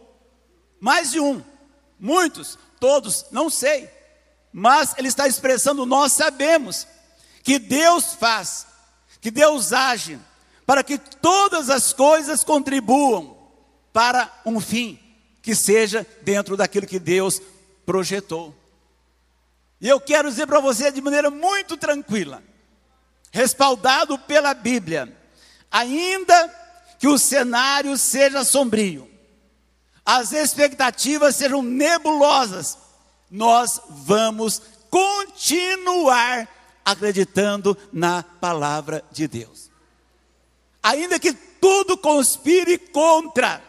mais 0.80 1.12
de 1.12 1.20
um, 1.20 1.44
muitos, 2.00 2.58
todos, 2.80 3.26
não 3.32 3.50
sei. 3.50 3.90
Mas 4.52 4.96
ele 4.98 5.08
está 5.08 5.28
expressando 5.28 5.86
nós 5.86 6.14
sabemos 6.14 6.88
que 7.48 7.60
Deus 7.60 8.14
faz, 8.14 8.68
que 9.22 9.32
Deus 9.32 9.72
age, 9.72 10.20
para 10.66 10.84
que 10.84 10.98
todas 10.98 11.70
as 11.70 11.94
coisas 11.94 12.44
contribuam 12.44 13.38
para 13.94 14.30
um 14.46 14.60
fim 14.60 15.00
que 15.42 15.56
seja 15.56 16.06
dentro 16.24 16.58
daquilo 16.58 16.86
que 16.86 17.00
Deus 17.00 17.42
projetou. 17.86 18.54
E 19.80 19.88
eu 19.88 19.98
quero 19.98 20.30
dizer 20.30 20.46
para 20.46 20.60
você 20.60 20.92
de 20.92 21.00
maneira 21.00 21.32
muito 21.32 21.78
tranquila, 21.78 22.44
respaldado 23.32 24.20
pela 24.20 24.54
Bíblia, 24.54 25.18
ainda 25.72 26.54
que 27.00 27.08
o 27.08 27.18
cenário 27.18 27.96
seja 27.98 28.44
sombrio, 28.44 29.10
as 30.06 30.34
expectativas 30.34 31.38
sejam 31.38 31.62
nebulosas, 31.62 32.78
nós 33.32 33.80
vamos 33.88 34.62
continuar 34.90 36.57
acreditando 36.88 37.78
na 37.92 38.24
palavra 38.24 39.04
de 39.12 39.28
Deus. 39.28 39.70
Ainda 40.82 41.20
que 41.20 41.34
tudo 41.34 41.98
conspire 41.98 42.78
contra, 42.78 43.62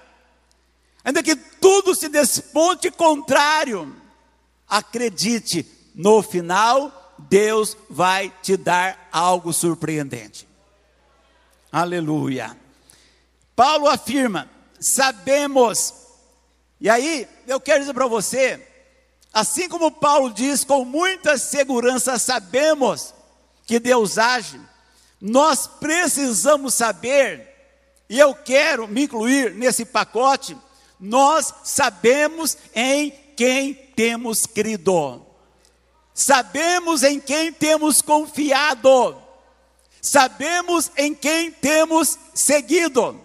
ainda 1.02 1.20
que 1.20 1.34
tudo 1.34 1.96
se 1.96 2.08
desponte 2.08 2.92
contrário, 2.92 3.92
acredite, 4.68 5.66
no 5.96 6.22
final, 6.22 7.16
Deus 7.28 7.76
vai 7.90 8.32
te 8.40 8.56
dar 8.56 9.08
algo 9.10 9.52
surpreendente. 9.52 10.46
Aleluia. 11.72 12.56
Paulo 13.56 13.88
afirma: 13.88 14.48
sabemos, 14.78 15.92
e 16.80 16.88
aí 16.88 17.26
eu 17.48 17.60
quero 17.60 17.80
dizer 17.80 17.94
para 17.94 18.06
você, 18.06 18.67
Assim 19.38 19.68
como 19.68 19.88
Paulo 19.92 20.32
diz 20.32 20.64
com 20.64 20.84
muita 20.84 21.38
segurança, 21.38 22.18
sabemos 22.18 23.14
que 23.68 23.78
Deus 23.78 24.18
age, 24.18 24.60
nós 25.20 25.64
precisamos 25.64 26.74
saber, 26.74 27.48
e 28.10 28.18
eu 28.18 28.34
quero 28.34 28.88
me 28.88 29.04
incluir 29.04 29.54
nesse 29.54 29.84
pacote, 29.84 30.56
nós 30.98 31.54
sabemos 31.62 32.58
em 32.74 33.12
quem 33.36 33.74
temos 33.74 34.44
crido, 34.44 35.24
sabemos 36.12 37.04
em 37.04 37.20
quem 37.20 37.52
temos 37.52 38.02
confiado, 38.02 39.16
sabemos 40.02 40.90
em 40.96 41.14
quem 41.14 41.52
temos 41.52 42.18
seguido, 42.34 43.20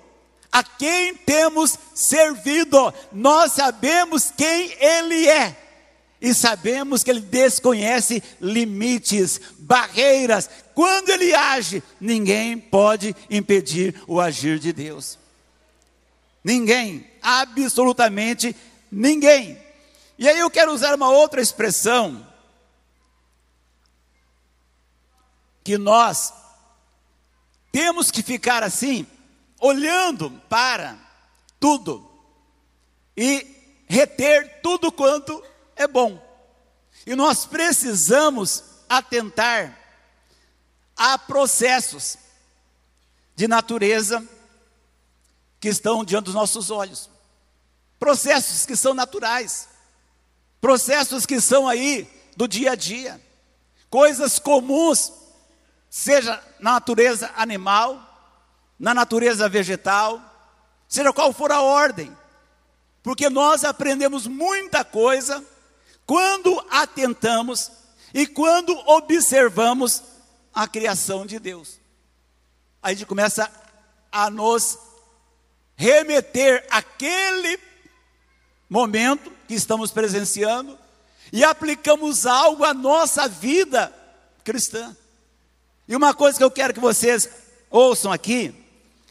a 0.51 0.61
quem 0.63 1.15
temos 1.15 1.75
servido, 1.95 2.93
nós 3.11 3.53
sabemos 3.53 4.31
quem 4.37 4.71
Ele 4.79 5.27
é 5.27 5.62
e 6.23 6.33
sabemos 6.33 7.03
que 7.03 7.11
Ele 7.11 7.19
desconhece 7.19 8.23
limites, 8.39 9.41
barreiras. 9.59 10.49
Quando 10.73 11.09
Ele 11.09 11.35
age, 11.35 11.83
ninguém 11.99 12.57
pode 12.57 13.13
impedir 13.29 14.01
o 14.07 14.21
agir 14.21 14.57
de 14.57 14.71
Deus. 14.71 15.19
Ninguém, 16.41 17.05
absolutamente 17.21 18.55
ninguém. 18.89 19.61
E 20.17 20.29
aí 20.29 20.39
eu 20.39 20.49
quero 20.49 20.71
usar 20.71 20.95
uma 20.95 21.09
outra 21.09 21.41
expressão 21.41 22.25
que 25.61 25.77
nós 25.77 26.33
temos 27.69 28.09
que 28.09 28.23
ficar 28.23 28.63
assim, 28.63 29.05
olhando 29.59 30.31
para 30.47 30.97
tudo 31.59 32.09
e 33.17 33.45
reter 33.87 34.61
tudo 34.61 34.89
quanto 34.89 35.43
é 35.75 35.87
bom. 35.87 36.21
E 37.05 37.15
nós 37.15 37.45
precisamos 37.45 38.63
atentar 38.89 39.77
a 40.95 41.17
processos 41.17 42.17
de 43.35 43.47
natureza 43.47 44.25
que 45.59 45.69
estão 45.69 46.03
diante 46.03 46.25
dos 46.25 46.33
nossos 46.33 46.69
olhos. 46.69 47.09
Processos 47.99 48.65
que 48.65 48.75
são 48.75 48.93
naturais. 48.93 49.69
Processos 50.61 51.25
que 51.25 51.41
são 51.41 51.67
aí 51.67 52.07
do 52.35 52.47
dia 52.47 52.71
a 52.71 52.75
dia. 52.75 53.21
Coisas 53.89 54.39
comuns, 54.39 55.11
seja 55.89 56.41
na 56.59 56.73
natureza 56.73 57.31
animal, 57.35 58.01
na 58.79 58.93
natureza 58.93 59.47
vegetal, 59.47 60.21
seja 60.87 61.13
qual 61.13 61.31
for 61.31 61.51
a 61.51 61.61
ordem. 61.61 62.15
Porque 63.01 63.29
nós 63.29 63.63
aprendemos 63.63 64.27
muita 64.27 64.83
coisa 64.83 65.43
quando 66.05 66.63
atentamos 66.69 67.71
e 68.13 68.27
quando 68.27 68.73
observamos 68.87 70.03
a 70.53 70.67
criação 70.67 71.25
de 71.25 71.39
Deus. 71.39 71.79
Aí 72.81 72.93
a 72.93 72.97
gente 72.97 73.07
começa 73.07 73.49
a 74.11 74.29
nos 74.29 74.77
remeter 75.75 76.65
àquele 76.69 77.59
momento 78.69 79.31
que 79.47 79.55
estamos 79.55 79.91
presenciando 79.91 80.77
e 81.31 81.43
aplicamos 81.43 82.25
algo 82.25 82.63
à 82.63 82.73
nossa 82.73 83.27
vida 83.27 83.93
cristã. 84.43 84.95
E 85.87 85.95
uma 85.95 86.13
coisa 86.13 86.37
que 86.37 86.43
eu 86.43 86.51
quero 86.51 86.73
que 86.73 86.79
vocês 86.79 87.29
ouçam 87.69 88.11
aqui 88.11 88.53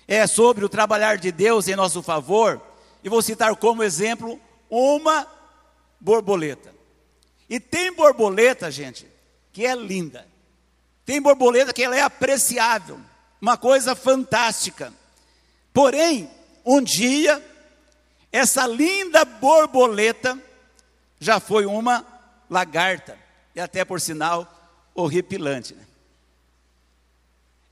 é 0.07 0.27
sobre 0.27 0.65
o 0.65 0.69
trabalhar 0.69 1.17
de 1.17 1.33
Deus 1.33 1.69
em 1.69 1.77
nosso 1.77 2.03
favor, 2.03 2.61
e 3.03 3.09
vou 3.09 3.23
citar 3.23 3.55
como 3.57 3.83
exemplo 3.83 4.41
uma 4.71 5.27
borboleta. 5.99 6.73
E 7.53 7.61
tem 7.61 7.93
borboleta, 7.93 8.71
gente, 8.71 9.07
que 9.53 9.67
é 9.67 9.75
linda. 9.75 10.27
Tem 11.05 11.21
borboleta 11.21 11.71
que 11.71 11.83
ela 11.83 11.95
é 11.95 12.01
apreciável, 12.01 12.99
uma 13.39 13.59
coisa 13.59 13.95
fantástica. 13.95 14.91
Porém, 15.71 16.31
um 16.65 16.81
dia, 16.81 17.47
essa 18.33 18.67
linda 18.67 19.27
borboleta 19.27 20.43
já 21.21 21.39
foi 21.39 21.67
uma 21.67 22.07
lagarta, 22.49 23.19
e 23.55 23.61
até 23.61 23.85
por 23.85 24.01
sinal 24.01 24.51
horripilante. 24.95 25.75
Né? 25.75 25.85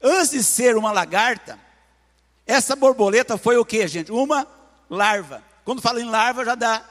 Antes 0.03 0.33
de 0.33 0.45
ser 0.45 0.77
uma 0.77 0.93
lagarta, 0.93 1.59
essa 2.47 2.77
borboleta 2.77 3.39
foi 3.39 3.57
o 3.57 3.65
que, 3.65 3.89
gente? 3.89 4.13
Uma 4.13 4.47
larva. 4.91 5.43
Quando 5.65 5.81
fala 5.81 6.03
em 6.03 6.11
larva, 6.11 6.45
já 6.45 6.55
dá 6.55 6.85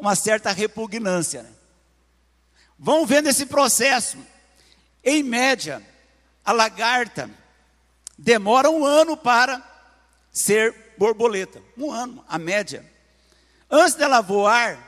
uma 0.00 0.16
certa 0.16 0.50
repugnância. 0.50 1.44
Né? 1.44 1.55
Vão 2.78 3.06
vendo 3.06 3.28
esse 3.28 3.46
processo. 3.46 4.18
Em 5.02 5.22
média, 5.22 5.82
a 6.44 6.52
lagarta 6.52 7.30
demora 8.18 8.70
um 8.70 8.84
ano 8.84 9.16
para 9.16 9.62
ser 10.32 10.94
borboleta. 10.98 11.62
Um 11.76 11.90
ano, 11.90 12.24
a 12.28 12.38
média. 12.38 12.84
Antes 13.70 13.94
dela 13.94 14.20
voar, 14.20 14.78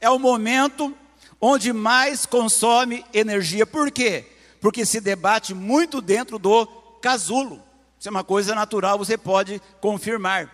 é 0.00 0.10
o 0.10 0.18
momento 0.18 0.94
onde 1.40 1.72
mais 1.72 2.26
consome 2.26 3.04
energia. 3.12 3.66
Por 3.66 3.90
quê? 3.90 4.26
Porque 4.60 4.84
se 4.84 5.00
debate 5.00 5.54
muito 5.54 6.00
dentro 6.00 6.38
do 6.38 6.66
casulo. 7.00 7.62
Isso 7.98 8.08
é 8.08 8.10
uma 8.10 8.24
coisa 8.24 8.54
natural, 8.54 8.98
você 8.98 9.16
pode 9.16 9.60
confirmar. 9.80 10.50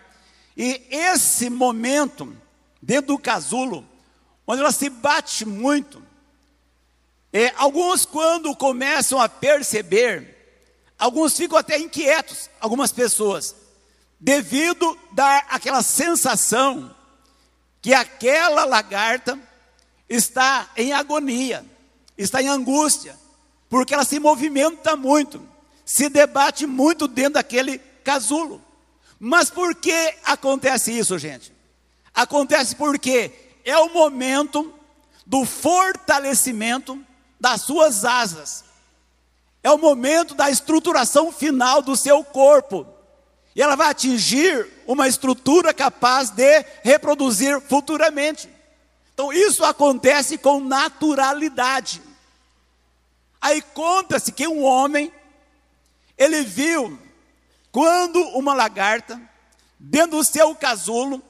E 0.55 0.81
esse 0.89 1.49
momento, 1.49 2.35
dentro 2.81 3.07
do 3.07 3.19
casulo, 3.19 3.85
onde 4.45 4.61
ela 4.61 4.71
se 4.71 4.89
bate 4.89 5.45
muito, 5.45 6.01
é, 7.31 7.53
alguns, 7.57 8.05
quando 8.05 8.55
começam 8.55 9.19
a 9.19 9.27
perceber, 9.27 10.35
alguns 10.97 11.35
ficam 11.35 11.57
até 11.57 11.77
inquietos, 11.77 12.49
algumas 12.59 12.91
pessoas, 12.91 13.55
devido 14.19 14.97
dar 15.11 15.45
aquela 15.49 15.83
sensação 15.83 16.95
que 17.81 17.93
aquela 17.93 18.65
lagarta 18.65 19.37
está 20.09 20.69
em 20.75 20.93
agonia, 20.93 21.65
está 22.17 22.41
em 22.41 22.47
angústia, 22.47 23.17
porque 23.69 23.93
ela 23.93 24.05
se 24.05 24.19
movimenta 24.19 24.95
muito, 24.95 25.41
se 25.85 26.09
debate 26.09 26.65
muito 26.65 27.07
dentro 27.07 27.33
daquele 27.33 27.77
casulo. 28.03 28.61
Mas 29.19 29.49
por 29.49 29.75
que 29.75 30.13
acontece 30.23 30.97
isso, 30.97 31.17
gente? 31.17 31.51
Acontece 32.13 32.75
porque 32.75 33.31
é 33.65 33.77
o 33.77 33.93
momento 33.93 34.73
do 35.25 35.43
fortalecimento 35.45 36.99
das 37.39 37.61
suas 37.61 38.05
asas. 38.05 38.63
É 39.63 39.71
o 39.71 39.77
momento 39.77 40.33
da 40.33 40.49
estruturação 40.49 41.31
final 41.31 41.81
do 41.81 41.95
seu 41.95 42.23
corpo. 42.23 42.87
E 43.55 43.61
ela 43.61 43.75
vai 43.75 43.89
atingir 43.89 44.67
uma 44.85 45.07
estrutura 45.07 45.73
capaz 45.73 46.29
de 46.29 46.63
reproduzir 46.83 47.59
futuramente. 47.61 48.49
Então 49.13 49.33
isso 49.33 49.65
acontece 49.65 50.37
com 50.37 50.59
naturalidade. 50.59 52.01
Aí 53.41 53.61
conta-se 53.61 54.31
que 54.31 54.47
um 54.47 54.63
homem 54.63 55.11
ele 56.17 56.43
viu 56.43 56.99
quando 57.71 58.19
uma 58.29 58.53
lagarta 58.53 59.19
dentro 59.79 60.17
do 60.17 60.23
seu 60.23 60.55
casulo 60.55 61.21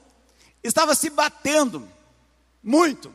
estava 0.62 0.94
se 0.94 1.10
batendo 1.10 1.88
muito. 2.62 3.12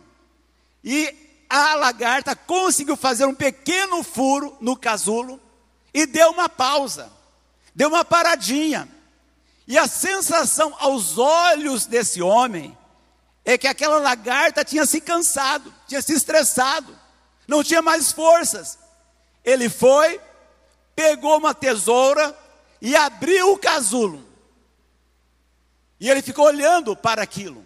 E 0.83 1.22
a 1.55 1.75
lagarta 1.75 2.35
conseguiu 2.35 2.97
fazer 2.97 3.25
um 3.27 3.35
pequeno 3.35 4.01
furo 4.01 4.57
no 4.59 4.75
casulo 4.75 5.39
e 5.93 6.07
deu 6.07 6.31
uma 6.31 6.49
pausa, 6.49 7.11
deu 7.75 7.89
uma 7.89 8.03
paradinha. 8.03 8.89
E 9.67 9.77
a 9.77 9.87
sensação 9.87 10.75
aos 10.79 11.19
olhos 11.19 11.85
desse 11.85 12.23
homem 12.23 12.75
é 13.45 13.55
que 13.55 13.67
aquela 13.67 13.99
lagarta 13.99 14.65
tinha 14.65 14.83
se 14.87 14.99
cansado, 14.99 15.71
tinha 15.87 16.01
se 16.01 16.13
estressado, 16.13 16.97
não 17.47 17.63
tinha 17.63 17.83
mais 17.83 18.11
forças. 18.11 18.79
Ele 19.45 19.69
foi, 19.69 20.19
pegou 20.95 21.37
uma 21.37 21.53
tesoura 21.53 22.35
e 22.81 22.95
abriu 22.95 23.53
o 23.53 23.59
casulo. 23.59 24.27
E 25.99 26.09
ele 26.09 26.23
ficou 26.23 26.45
olhando 26.45 26.95
para 26.95 27.21
aquilo. 27.21 27.63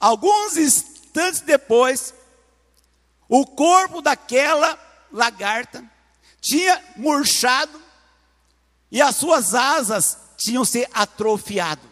Alguns 0.00 0.56
instantes 0.56 1.42
depois, 1.42 2.14
o 3.28 3.46
corpo 3.46 4.00
daquela 4.00 4.78
lagarta 5.12 5.84
tinha 6.40 6.80
murchado 6.96 7.80
e 8.90 9.02
as 9.02 9.16
suas 9.16 9.54
asas 9.54 10.18
tinham 10.36 10.64
se 10.64 10.86
atrofiado. 10.92 11.88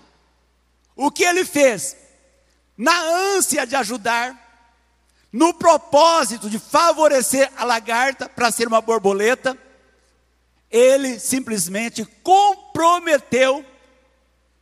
O 0.95 1.11
que 1.11 1.25
ele 1.25 1.45
fez? 1.45 1.97
Na 2.77 2.97
ânsia 3.37 3.67
de 3.67 3.75
ajudar, 3.75 4.41
no 5.33 5.53
propósito 5.55 6.49
de 6.49 6.59
favorecer 6.59 7.51
a 7.57 7.65
lagarta 7.65 8.29
para 8.29 8.53
ser 8.53 8.69
uma 8.69 8.81
borboleta, 8.81 9.59
ele 10.71 11.19
simplesmente 11.19 12.05
comprometeu 12.23 13.65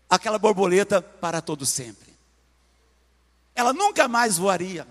aquela 0.09 0.39
borboleta 0.39 1.03
para 1.03 1.43
todo 1.43 1.67
sempre. 1.67 2.13
Ela 3.55 3.73
nunca 3.73 4.09
mais 4.09 4.39
voaria 4.39 4.87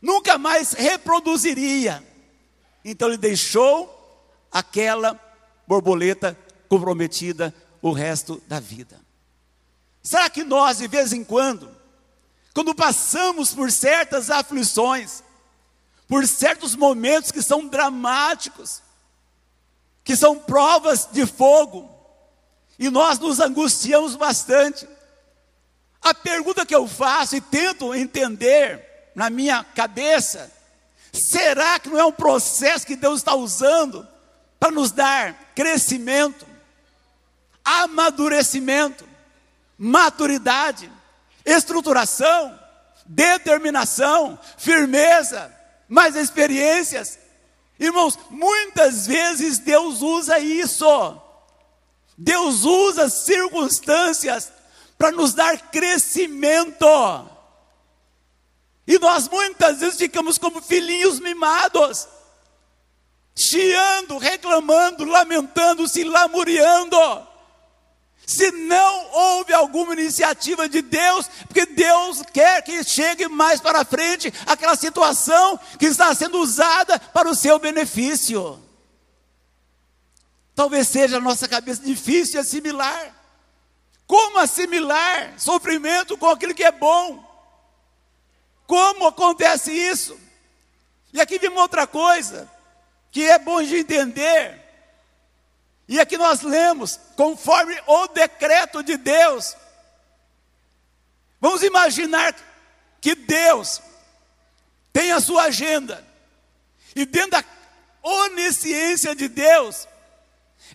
nunca 0.00 0.38
mais 0.38 0.72
reproduziria. 0.72 2.04
Então 2.84 3.08
ele 3.08 3.16
deixou 3.16 3.94
aquela 4.50 5.18
borboleta 5.66 6.38
comprometida 6.68 7.54
o 7.82 7.92
resto 7.92 8.42
da 8.46 8.58
vida. 8.60 9.00
Será 10.02 10.30
que 10.30 10.44
nós, 10.44 10.78
de 10.78 10.88
vez 10.88 11.12
em 11.12 11.22
quando, 11.22 11.70
quando 12.54 12.74
passamos 12.74 13.54
por 13.54 13.70
certas 13.70 14.30
aflições, 14.30 15.22
por 16.08 16.26
certos 16.26 16.74
momentos 16.74 17.30
que 17.30 17.42
são 17.42 17.66
dramáticos, 17.66 18.82
que 20.02 20.16
são 20.16 20.38
provas 20.38 21.06
de 21.12 21.26
fogo, 21.26 21.88
e 22.78 22.88
nós 22.88 23.18
nos 23.18 23.40
angustiamos 23.40 24.16
bastante. 24.16 24.88
A 26.00 26.14
pergunta 26.14 26.64
que 26.64 26.74
eu 26.74 26.86
faço 26.86 27.36
e 27.36 27.40
tento 27.40 27.94
entender 27.94 28.87
na 29.18 29.28
minha 29.28 29.64
cabeça: 29.64 30.48
será 31.12 31.80
que 31.80 31.88
não 31.88 31.98
é 31.98 32.04
um 32.04 32.12
processo 32.12 32.86
que 32.86 32.94
Deus 32.94 33.18
está 33.18 33.34
usando 33.34 34.06
para 34.60 34.70
nos 34.70 34.92
dar 34.92 35.34
crescimento, 35.56 36.46
amadurecimento, 37.64 39.04
maturidade, 39.76 40.88
estruturação, 41.44 42.56
determinação, 43.04 44.38
firmeza, 44.56 45.52
mais 45.88 46.14
experiências? 46.14 47.18
Irmãos, 47.76 48.16
muitas 48.30 49.04
vezes 49.04 49.58
Deus 49.58 50.00
usa 50.00 50.38
isso. 50.38 51.20
Deus 52.16 52.62
usa 52.62 53.08
circunstâncias 53.08 54.52
para 54.96 55.10
nos 55.10 55.34
dar 55.34 55.58
crescimento. 55.72 56.86
E 58.88 58.98
nós 58.98 59.28
muitas 59.28 59.80
vezes 59.80 59.98
ficamos 59.98 60.38
como 60.38 60.62
filhinhos 60.62 61.20
mimados, 61.20 62.08
chiando, 63.36 64.16
reclamando, 64.16 65.04
lamentando, 65.04 65.86
se 65.86 66.04
lamuriando. 66.04 66.96
Se 68.26 68.50
não 68.50 69.10
houve 69.12 69.52
alguma 69.52 69.92
iniciativa 69.92 70.66
de 70.66 70.80
Deus, 70.80 71.28
porque 71.46 71.66
Deus 71.66 72.22
quer 72.32 72.62
que 72.62 72.82
chegue 72.82 73.28
mais 73.28 73.60
para 73.60 73.84
frente 73.84 74.32
aquela 74.46 74.74
situação 74.74 75.60
que 75.78 75.84
está 75.84 76.14
sendo 76.14 76.38
usada 76.38 76.98
para 76.98 77.28
o 77.28 77.34
seu 77.34 77.58
benefício. 77.58 78.58
Talvez 80.54 80.88
seja 80.88 81.18
a 81.18 81.20
nossa 81.20 81.46
cabeça 81.46 81.82
difícil 81.82 82.32
de 82.32 82.38
assimilar. 82.38 83.14
Como 84.06 84.38
assimilar 84.38 85.34
sofrimento 85.36 86.16
com 86.16 86.30
aquilo 86.30 86.54
que 86.54 86.64
é 86.64 86.72
bom? 86.72 87.27
Como 88.68 89.06
acontece 89.06 89.72
isso? 89.72 90.20
E 91.10 91.22
aqui 91.22 91.38
vem 91.38 91.48
uma 91.48 91.62
outra 91.62 91.86
coisa 91.86 92.46
que 93.10 93.24
é 93.24 93.38
bom 93.38 93.62
de 93.62 93.78
entender. 93.78 94.62
E 95.88 95.98
aqui 95.98 96.18
nós 96.18 96.42
lemos, 96.42 97.00
conforme 97.16 97.74
o 97.86 98.08
decreto 98.08 98.82
de 98.82 98.98
Deus. 98.98 99.56
Vamos 101.40 101.62
imaginar 101.62 102.36
que 103.00 103.14
Deus 103.14 103.80
tem 104.92 105.12
a 105.12 105.20
sua 105.20 105.44
agenda, 105.44 106.06
e 106.94 107.06
dentro 107.06 107.30
da 107.30 107.44
onisciência 108.02 109.14
de 109.14 109.28
Deus, 109.28 109.88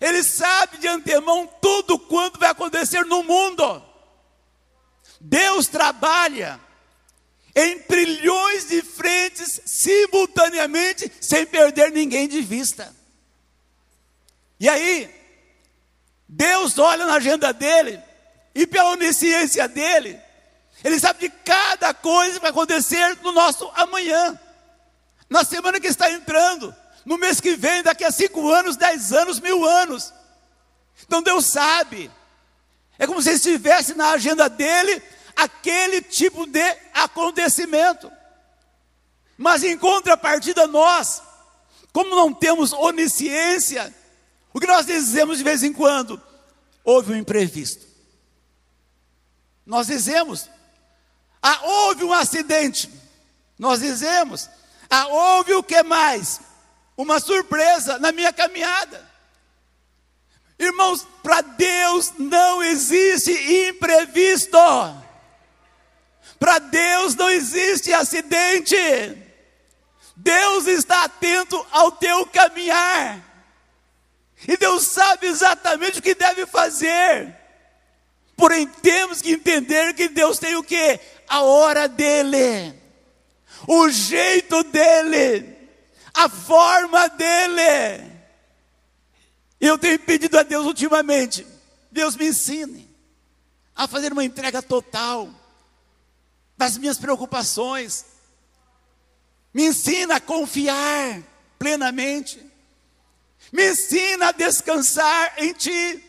Ele 0.00 0.24
sabe 0.24 0.78
de 0.78 0.88
antemão 0.88 1.46
tudo 1.60 1.96
quanto 1.96 2.40
vai 2.40 2.48
acontecer 2.50 3.04
no 3.04 3.22
mundo. 3.22 3.80
Deus 5.20 5.68
trabalha 5.68 6.63
em 7.54 7.78
trilhões 7.78 8.68
de 8.68 8.82
frentes 8.82 9.60
simultaneamente, 9.64 11.10
sem 11.20 11.46
perder 11.46 11.92
ninguém 11.92 12.26
de 12.26 12.40
vista. 12.40 12.94
E 14.58 14.68
aí, 14.68 15.10
Deus 16.28 16.78
olha 16.78 17.06
na 17.06 17.14
agenda 17.14 17.52
dele, 17.52 18.00
e 18.54 18.66
pela 18.66 18.90
onisciência 18.90 19.68
dele, 19.68 20.18
ele 20.82 20.98
sabe 20.98 21.20
de 21.20 21.28
cada 21.44 21.94
coisa 21.94 22.34
que 22.34 22.40
vai 22.40 22.50
acontecer 22.50 23.18
no 23.22 23.32
nosso 23.32 23.70
amanhã, 23.74 24.38
na 25.30 25.44
semana 25.44 25.80
que 25.80 25.86
está 25.86 26.10
entrando, 26.10 26.74
no 27.04 27.18
mês 27.18 27.40
que 27.40 27.54
vem, 27.54 27.82
daqui 27.82 28.04
a 28.04 28.10
cinco 28.10 28.50
anos, 28.50 28.76
dez 28.76 29.12
anos, 29.12 29.38
mil 29.38 29.64
anos. 29.64 30.12
Então 31.06 31.22
Deus 31.22 31.46
sabe. 31.46 32.10
É 32.98 33.06
como 33.06 33.20
se 33.20 33.32
estivesse 33.32 33.94
na 33.94 34.10
agenda 34.10 34.48
dele 34.48 35.02
aquele 35.36 36.00
tipo 36.00 36.46
de 36.46 36.76
acontecimento. 36.92 38.10
Mas 39.36 39.64
em 39.64 39.76
contrapartida, 39.76 40.66
nós, 40.66 41.22
como 41.92 42.14
não 42.14 42.32
temos 42.32 42.72
onisciência, 42.72 43.94
o 44.52 44.60
que 44.60 44.66
nós 44.66 44.86
dizemos 44.86 45.38
de 45.38 45.44
vez 45.44 45.62
em 45.62 45.72
quando? 45.72 46.22
Houve 46.84 47.12
um 47.12 47.16
imprevisto. 47.16 47.84
Nós 49.66 49.86
dizemos, 49.86 50.48
ah, 51.42 51.60
houve 51.62 52.04
um 52.04 52.12
acidente. 52.12 52.88
Nós 53.58 53.80
dizemos, 53.80 54.48
ah, 54.88 55.06
houve 55.08 55.54
o 55.54 55.62
que 55.62 55.82
mais? 55.82 56.40
Uma 56.96 57.18
surpresa 57.18 57.98
na 57.98 58.12
minha 58.12 58.32
caminhada. 58.32 59.12
Irmãos, 60.58 61.06
para 61.22 61.40
Deus 61.40 62.12
não 62.18 62.62
existe 62.62 63.32
imprevisto. 63.68 64.56
Para 66.44 66.58
Deus 66.58 67.14
não 67.14 67.30
existe 67.30 67.90
acidente. 67.90 68.76
Deus 70.14 70.66
está 70.66 71.04
atento 71.04 71.66
ao 71.70 71.90
teu 71.92 72.26
caminhar. 72.26 73.18
E 74.46 74.54
Deus 74.58 74.82
sabe 74.82 75.26
exatamente 75.26 76.00
o 76.00 76.02
que 76.02 76.14
deve 76.14 76.44
fazer. 76.44 77.34
Porém, 78.36 78.66
temos 78.66 79.22
que 79.22 79.32
entender 79.32 79.94
que 79.94 80.06
Deus 80.06 80.38
tem 80.38 80.54
o 80.54 80.62
que? 80.62 81.00
A 81.26 81.40
hora 81.40 81.88
dele, 81.88 82.78
o 83.66 83.88
jeito 83.88 84.62
dele, 84.64 85.56
a 86.12 86.28
forma 86.28 87.08
dele. 87.08 88.12
Eu 89.58 89.78
tenho 89.78 89.98
pedido 89.98 90.38
a 90.38 90.42
Deus 90.42 90.66
ultimamente, 90.66 91.46
Deus 91.90 92.14
me 92.16 92.26
ensine 92.26 92.86
a 93.74 93.88
fazer 93.88 94.12
uma 94.12 94.22
entrega 94.22 94.60
total 94.60 95.42
das 96.56 96.78
minhas 96.78 96.98
preocupações. 96.98 98.04
Me 99.52 99.66
ensina 99.66 100.16
a 100.16 100.20
confiar 100.20 101.22
plenamente. 101.58 102.44
Me 103.52 103.70
ensina 103.70 104.28
a 104.28 104.32
descansar 104.32 105.34
em 105.38 105.52
Ti. 105.52 106.04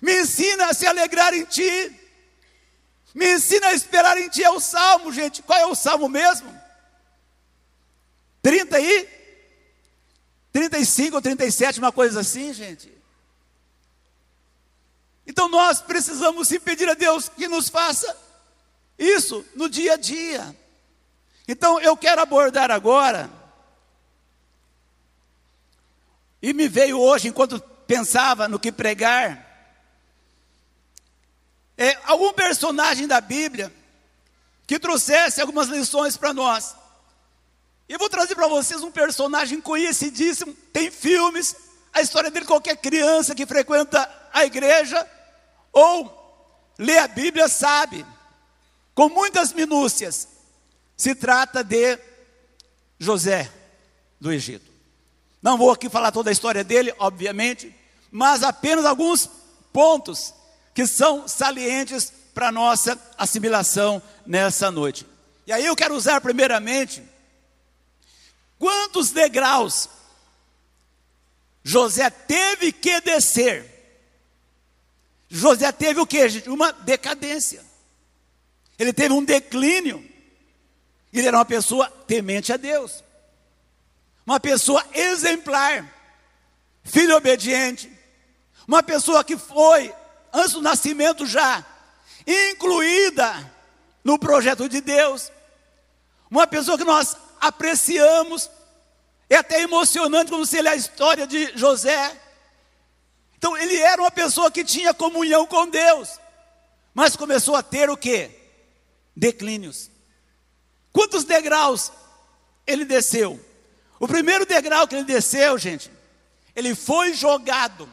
Me 0.00 0.22
ensina 0.22 0.66
a 0.66 0.74
se 0.74 0.86
alegrar 0.86 1.34
em 1.34 1.44
Ti. 1.44 2.00
Me 3.14 3.34
ensina 3.34 3.68
a 3.68 3.74
esperar 3.74 4.16
em 4.18 4.28
Ti. 4.28 4.44
É 4.44 4.50
o 4.50 4.60
salmo, 4.60 5.12
gente. 5.12 5.42
Qual 5.42 5.58
é 5.58 5.66
o 5.66 5.74
salmo 5.74 6.08
mesmo? 6.08 6.62
30 8.42 8.80
e 8.80 9.08
35 10.52 11.16
ou 11.16 11.22
37, 11.22 11.78
uma 11.78 11.90
coisa 11.90 12.20
assim, 12.20 12.52
gente. 12.52 12.92
Então 15.26 15.48
nós 15.48 15.80
precisamos 15.80 16.48
pedir 16.58 16.88
a 16.88 16.94
Deus 16.94 17.28
que 17.28 17.48
nos 17.48 17.68
faça 17.68 18.21
isso 19.02 19.44
no 19.54 19.68
dia 19.68 19.94
a 19.94 19.96
dia. 19.96 20.56
Então 21.46 21.80
eu 21.80 21.96
quero 21.96 22.22
abordar 22.22 22.70
agora, 22.70 23.28
e 26.40 26.52
me 26.52 26.68
veio 26.68 26.98
hoje, 26.98 27.28
enquanto 27.28 27.60
pensava 27.86 28.48
no 28.48 28.58
que 28.58 28.72
pregar, 28.72 29.48
é, 31.76 31.98
algum 32.04 32.32
personagem 32.32 33.06
da 33.06 33.20
Bíblia 33.20 33.72
que 34.66 34.78
trouxesse 34.78 35.40
algumas 35.40 35.68
lições 35.68 36.16
para 36.16 36.32
nós. 36.32 36.74
Eu 37.88 37.98
vou 37.98 38.08
trazer 38.08 38.34
para 38.34 38.48
vocês 38.48 38.82
um 38.82 38.90
personagem 38.90 39.60
conhecidíssimo, 39.60 40.54
tem 40.72 40.90
filmes, 40.90 41.54
a 41.92 42.00
história 42.00 42.30
dele 42.30 42.46
qualquer 42.46 42.76
criança 42.76 43.34
que 43.34 43.46
frequenta 43.46 44.10
a 44.32 44.44
igreja 44.44 45.06
ou 45.72 46.20
lê 46.78 46.98
a 46.98 47.06
Bíblia 47.06 47.48
sabe 47.48 48.06
com 48.94 49.08
muitas 49.08 49.52
minúcias. 49.52 50.28
Se 50.96 51.14
trata 51.14 51.62
de 51.64 51.98
José 52.98 53.50
do 54.20 54.32
Egito. 54.32 54.70
Não 55.42 55.58
vou 55.58 55.70
aqui 55.70 55.88
falar 55.88 56.12
toda 56.12 56.30
a 56.30 56.32
história 56.32 56.62
dele, 56.62 56.94
obviamente, 56.98 57.74
mas 58.10 58.42
apenas 58.42 58.84
alguns 58.84 59.28
pontos 59.72 60.32
que 60.72 60.86
são 60.86 61.26
salientes 61.26 62.12
para 62.32 62.52
nossa 62.52 62.98
assimilação 63.18 64.00
nessa 64.24 64.70
noite. 64.70 65.06
E 65.46 65.52
aí 65.52 65.66
eu 65.66 65.74
quero 65.74 65.94
usar 65.94 66.20
primeiramente 66.20 67.02
quantos 68.58 69.10
degraus 69.10 69.88
José 71.64 72.10
teve 72.10 72.72
que 72.72 73.00
descer. 73.00 73.70
José 75.28 75.70
teve 75.72 76.00
o 76.00 76.06
que, 76.06 76.28
gente? 76.28 76.50
Uma 76.50 76.72
decadência. 76.72 77.64
Ele 78.82 78.92
teve 78.92 79.14
um 79.14 79.24
declínio. 79.24 80.04
Ele 81.12 81.28
era 81.28 81.38
uma 81.38 81.44
pessoa 81.44 81.88
temente 82.04 82.52
a 82.52 82.56
Deus. 82.56 83.04
Uma 84.26 84.40
pessoa 84.40 84.84
exemplar. 84.92 85.88
Filho 86.82 87.16
obediente. 87.16 87.88
Uma 88.66 88.82
pessoa 88.82 89.22
que 89.22 89.36
foi, 89.36 89.94
antes 90.32 90.54
do 90.54 90.60
nascimento 90.60 91.24
já, 91.26 91.64
incluída 92.26 93.52
no 94.02 94.18
projeto 94.18 94.68
de 94.68 94.80
Deus. 94.80 95.30
Uma 96.28 96.46
pessoa 96.48 96.76
que 96.76 96.84
nós 96.84 97.16
apreciamos. 97.40 98.50
É 99.30 99.36
até 99.36 99.62
emocionante 99.62 100.32
quando 100.32 100.44
você 100.44 100.60
lê 100.60 100.70
a 100.70 100.76
história 100.76 101.24
de 101.24 101.56
José. 101.56 102.20
Então 103.38 103.56
ele 103.56 103.76
era 103.76 104.02
uma 104.02 104.10
pessoa 104.10 104.50
que 104.50 104.64
tinha 104.64 104.92
comunhão 104.92 105.46
com 105.46 105.68
Deus. 105.68 106.18
Mas 106.92 107.14
começou 107.14 107.54
a 107.54 107.62
ter 107.62 107.88
o 107.88 107.96
quê? 107.96 108.41
Declínios. 109.14 109.90
Quantos 110.92 111.24
degraus 111.24 111.92
ele 112.66 112.84
desceu? 112.84 113.40
O 113.98 114.08
primeiro 114.08 114.44
degrau 114.44 114.86
que 114.86 114.94
ele 114.94 115.04
desceu, 115.04 115.56
gente, 115.56 115.90
ele 116.54 116.74
foi 116.74 117.14
jogado 117.14 117.88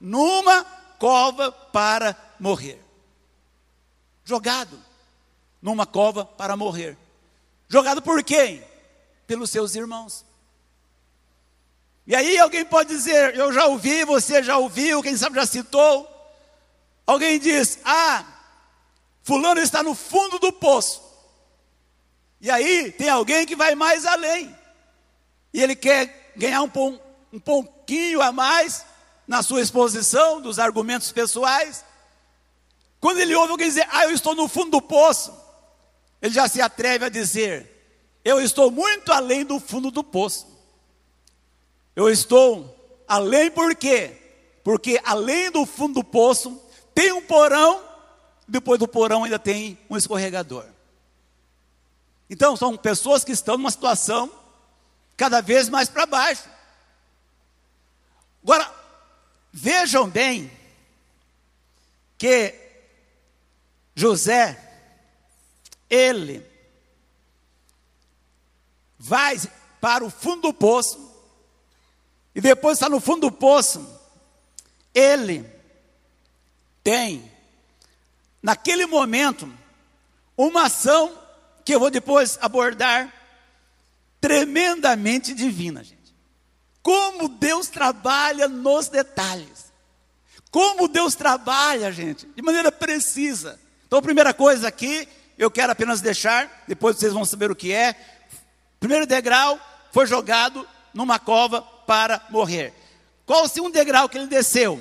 numa 0.00 0.64
cova 0.98 1.50
para 1.50 2.16
morrer. 2.38 2.80
Jogado 4.24 4.78
numa 5.60 5.86
cova 5.86 6.24
para 6.24 6.56
morrer. 6.56 6.96
Jogado 7.68 8.02
por 8.02 8.22
quem? 8.22 8.62
Pelos 9.26 9.50
seus 9.50 9.74
irmãos. 9.74 10.24
E 12.06 12.14
aí 12.14 12.38
alguém 12.38 12.64
pode 12.64 12.90
dizer, 12.90 13.34
eu 13.34 13.52
já 13.52 13.66
ouvi, 13.66 14.04
você 14.04 14.42
já 14.42 14.58
ouviu, 14.58 15.02
quem 15.02 15.16
sabe 15.16 15.36
já 15.36 15.46
citou. 15.46 16.10
Alguém 17.06 17.38
diz, 17.38 17.78
ah, 17.84 18.24
Fulano 19.24 19.60
está 19.60 19.82
no 19.82 19.94
fundo 19.94 20.38
do 20.38 20.52
poço. 20.52 21.02
E 22.40 22.50
aí 22.50 22.92
tem 22.92 23.08
alguém 23.08 23.46
que 23.46 23.56
vai 23.56 23.74
mais 23.74 24.04
além. 24.04 24.54
E 25.52 25.62
ele 25.62 25.74
quer 25.74 26.32
ganhar 26.36 26.62
um, 26.62 27.00
um 27.32 27.40
pouquinho 27.40 28.20
a 28.20 28.30
mais 28.30 28.84
na 29.26 29.42
sua 29.42 29.62
exposição 29.62 30.42
dos 30.42 30.58
argumentos 30.58 31.10
pessoais. 31.10 31.82
Quando 33.00 33.18
ele 33.18 33.34
ouve 33.34 33.52
alguém 33.52 33.66
dizer, 33.68 33.88
ah, 33.90 34.04
eu 34.04 34.10
estou 34.10 34.34
no 34.34 34.46
fundo 34.46 34.72
do 34.72 34.82
poço, 34.82 35.34
ele 36.20 36.34
já 36.34 36.46
se 36.46 36.60
atreve 36.60 37.06
a 37.06 37.08
dizer, 37.08 38.20
eu 38.22 38.42
estou 38.42 38.70
muito 38.70 39.10
além 39.10 39.42
do 39.42 39.58
fundo 39.58 39.90
do 39.90 40.04
poço. 40.04 40.46
Eu 41.96 42.10
estou 42.10 43.02
além 43.08 43.50
por 43.50 43.74
quê? 43.74 44.20
Porque 44.62 45.00
além 45.02 45.50
do 45.50 45.64
fundo 45.64 45.94
do 45.94 46.04
poço, 46.04 46.60
tem 46.94 47.12
um 47.12 47.22
porão, 47.22 47.82
depois 48.46 48.78
do 48.78 48.88
porão 48.88 49.24
ainda 49.24 49.38
tem 49.38 49.78
um 49.88 49.96
escorregador. 49.96 50.66
Então, 52.28 52.56
são 52.56 52.76
pessoas 52.76 53.24
que 53.24 53.32
estão 53.32 53.56
numa 53.56 53.70
situação 53.70 54.30
cada 55.16 55.40
vez 55.40 55.68
mais 55.68 55.88
para 55.88 56.06
baixo. 56.06 56.48
Agora, 58.42 58.70
vejam 59.52 60.08
bem 60.08 60.50
que 62.18 62.54
José, 63.94 64.58
ele 65.88 66.44
vai 68.98 69.36
para 69.80 70.04
o 70.04 70.10
fundo 70.10 70.42
do 70.42 70.54
poço, 70.54 71.12
e 72.34 72.40
depois 72.40 72.78
está 72.78 72.88
no 72.88 73.00
fundo 73.00 73.30
do 73.30 73.32
poço, 73.32 73.86
ele 74.92 75.48
tem, 76.82 77.30
naquele 78.44 78.84
momento, 78.84 79.50
uma 80.36 80.66
ação 80.66 81.18
que 81.64 81.74
eu 81.74 81.80
vou 81.80 81.90
depois 81.90 82.38
abordar, 82.42 83.10
tremendamente 84.20 85.32
divina, 85.32 85.82
gente. 85.82 86.14
Como 86.82 87.26
Deus 87.26 87.68
trabalha 87.68 88.46
nos 88.46 88.88
detalhes. 88.88 89.72
Como 90.50 90.86
Deus 90.88 91.14
trabalha, 91.14 91.90
gente, 91.90 92.26
de 92.26 92.42
maneira 92.42 92.70
precisa. 92.70 93.58
Então, 93.86 93.98
a 93.98 94.02
primeira 94.02 94.34
coisa 94.34 94.68
aqui, 94.68 95.08
eu 95.38 95.50
quero 95.50 95.72
apenas 95.72 96.02
deixar, 96.02 96.64
depois 96.68 96.98
vocês 96.98 97.14
vão 97.14 97.24
saber 97.24 97.50
o 97.50 97.56
que 97.56 97.72
é. 97.72 97.96
Primeiro 98.78 99.06
degrau 99.06 99.58
foi 99.90 100.06
jogado 100.06 100.68
numa 100.92 101.18
cova 101.18 101.62
para 101.62 102.20
morrer. 102.28 102.74
Qual 103.24 103.44
o 103.44 103.48
segundo 103.48 103.72
degrau 103.72 104.06
que 104.06 104.18
ele 104.18 104.26
desceu? 104.26 104.78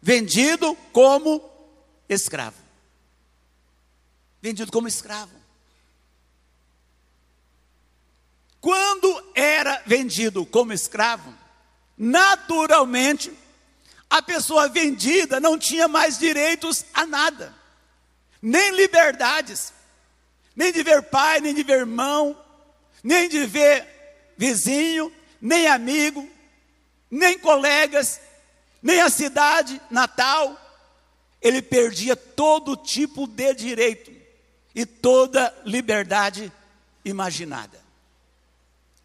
Vendido 0.00 0.76
como 0.92 1.42
escravo. 2.08 2.63
Vendido 4.44 4.70
como 4.70 4.86
escravo. 4.86 5.32
Quando 8.60 9.32
era 9.34 9.82
vendido 9.86 10.44
como 10.44 10.70
escravo, 10.70 11.32
naturalmente, 11.96 13.32
a 14.10 14.20
pessoa 14.20 14.68
vendida 14.68 15.40
não 15.40 15.58
tinha 15.58 15.88
mais 15.88 16.18
direitos 16.18 16.84
a 16.92 17.06
nada, 17.06 17.54
nem 18.42 18.72
liberdades, 18.72 19.72
nem 20.54 20.70
de 20.70 20.82
ver 20.82 21.04
pai, 21.04 21.40
nem 21.40 21.54
de 21.54 21.62
ver 21.62 21.78
irmão, 21.78 22.38
nem 23.02 23.30
de 23.30 23.46
ver 23.46 24.34
vizinho, 24.36 25.10
nem 25.40 25.68
amigo, 25.68 26.28
nem 27.10 27.38
colegas, 27.38 28.20
nem 28.82 29.00
a 29.00 29.08
cidade 29.08 29.80
natal. 29.90 30.60
Ele 31.40 31.62
perdia 31.62 32.14
todo 32.14 32.76
tipo 32.76 33.26
de 33.26 33.54
direito 33.54 34.23
e 34.74 34.84
toda 34.84 35.54
liberdade 35.64 36.52
imaginada. 37.04 37.80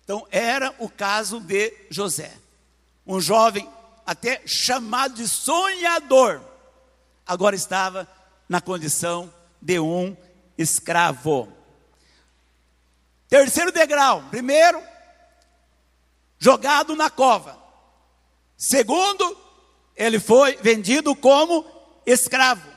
Então, 0.04 0.26
era 0.32 0.74
o 0.80 0.90
caso 0.90 1.40
de 1.40 1.72
José, 1.90 2.34
um 3.06 3.22
jovem 3.22 3.70
até 4.06 4.42
chamado 4.46 5.14
de 5.14 5.28
sonhador, 5.28 6.42
agora 7.28 7.56
estava 7.56 8.08
na 8.48 8.60
condição 8.60 9.32
de 9.62 9.80
um 9.80 10.18
escravo. 10.58 11.52
Terceiro 13.28 13.72
degrau: 13.72 14.24
primeiro, 14.32 14.82
jogado 16.40 16.96
na 16.96 17.10
cova. 17.10 17.58
Segundo, 18.58 19.38
ele 19.96 20.20
foi 20.20 20.58
vendido 20.58 21.16
como 21.16 21.66
escravo. 22.06 22.69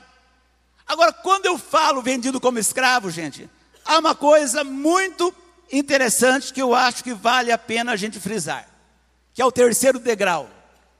Agora, 0.87 1.13
quando 1.13 1.45
eu 1.45 1.57
falo 1.57 2.01
vendido 2.01 2.39
como 2.39 2.59
escravo, 2.59 3.09
gente, 3.09 3.49
há 3.85 3.99
uma 3.99 4.13
coisa 4.13 4.63
muito 4.63 5.33
interessante 5.71 6.53
que 6.53 6.61
eu 6.61 6.75
acho 6.75 7.03
que 7.03 7.13
vale 7.13 7.51
a 7.51 7.57
pena 7.57 7.93
a 7.93 7.95
gente 7.95 8.19
frisar, 8.19 8.67
que 9.33 9.41
é 9.41 9.45
o 9.45 9.51
terceiro 9.51 9.99
degrau 9.99 10.49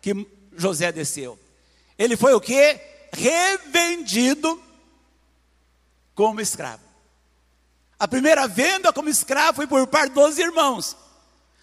que 0.02 0.28
José 0.56 0.92
desceu. 0.92 1.40
Ele 1.98 2.18
foi 2.18 2.34
o 2.34 2.42
que? 2.42 2.80
Revendido 3.12 4.62
como 6.16 6.42
escravo. 6.42 6.84
A 8.00 8.08
primeira 8.08 8.48
venda 8.48 8.92
como 8.92 9.10
escravo 9.10 9.56
foi 9.56 9.68
por 9.68 9.88
parte 9.88 10.14
dos 10.14 10.38
irmãos. 10.38 10.98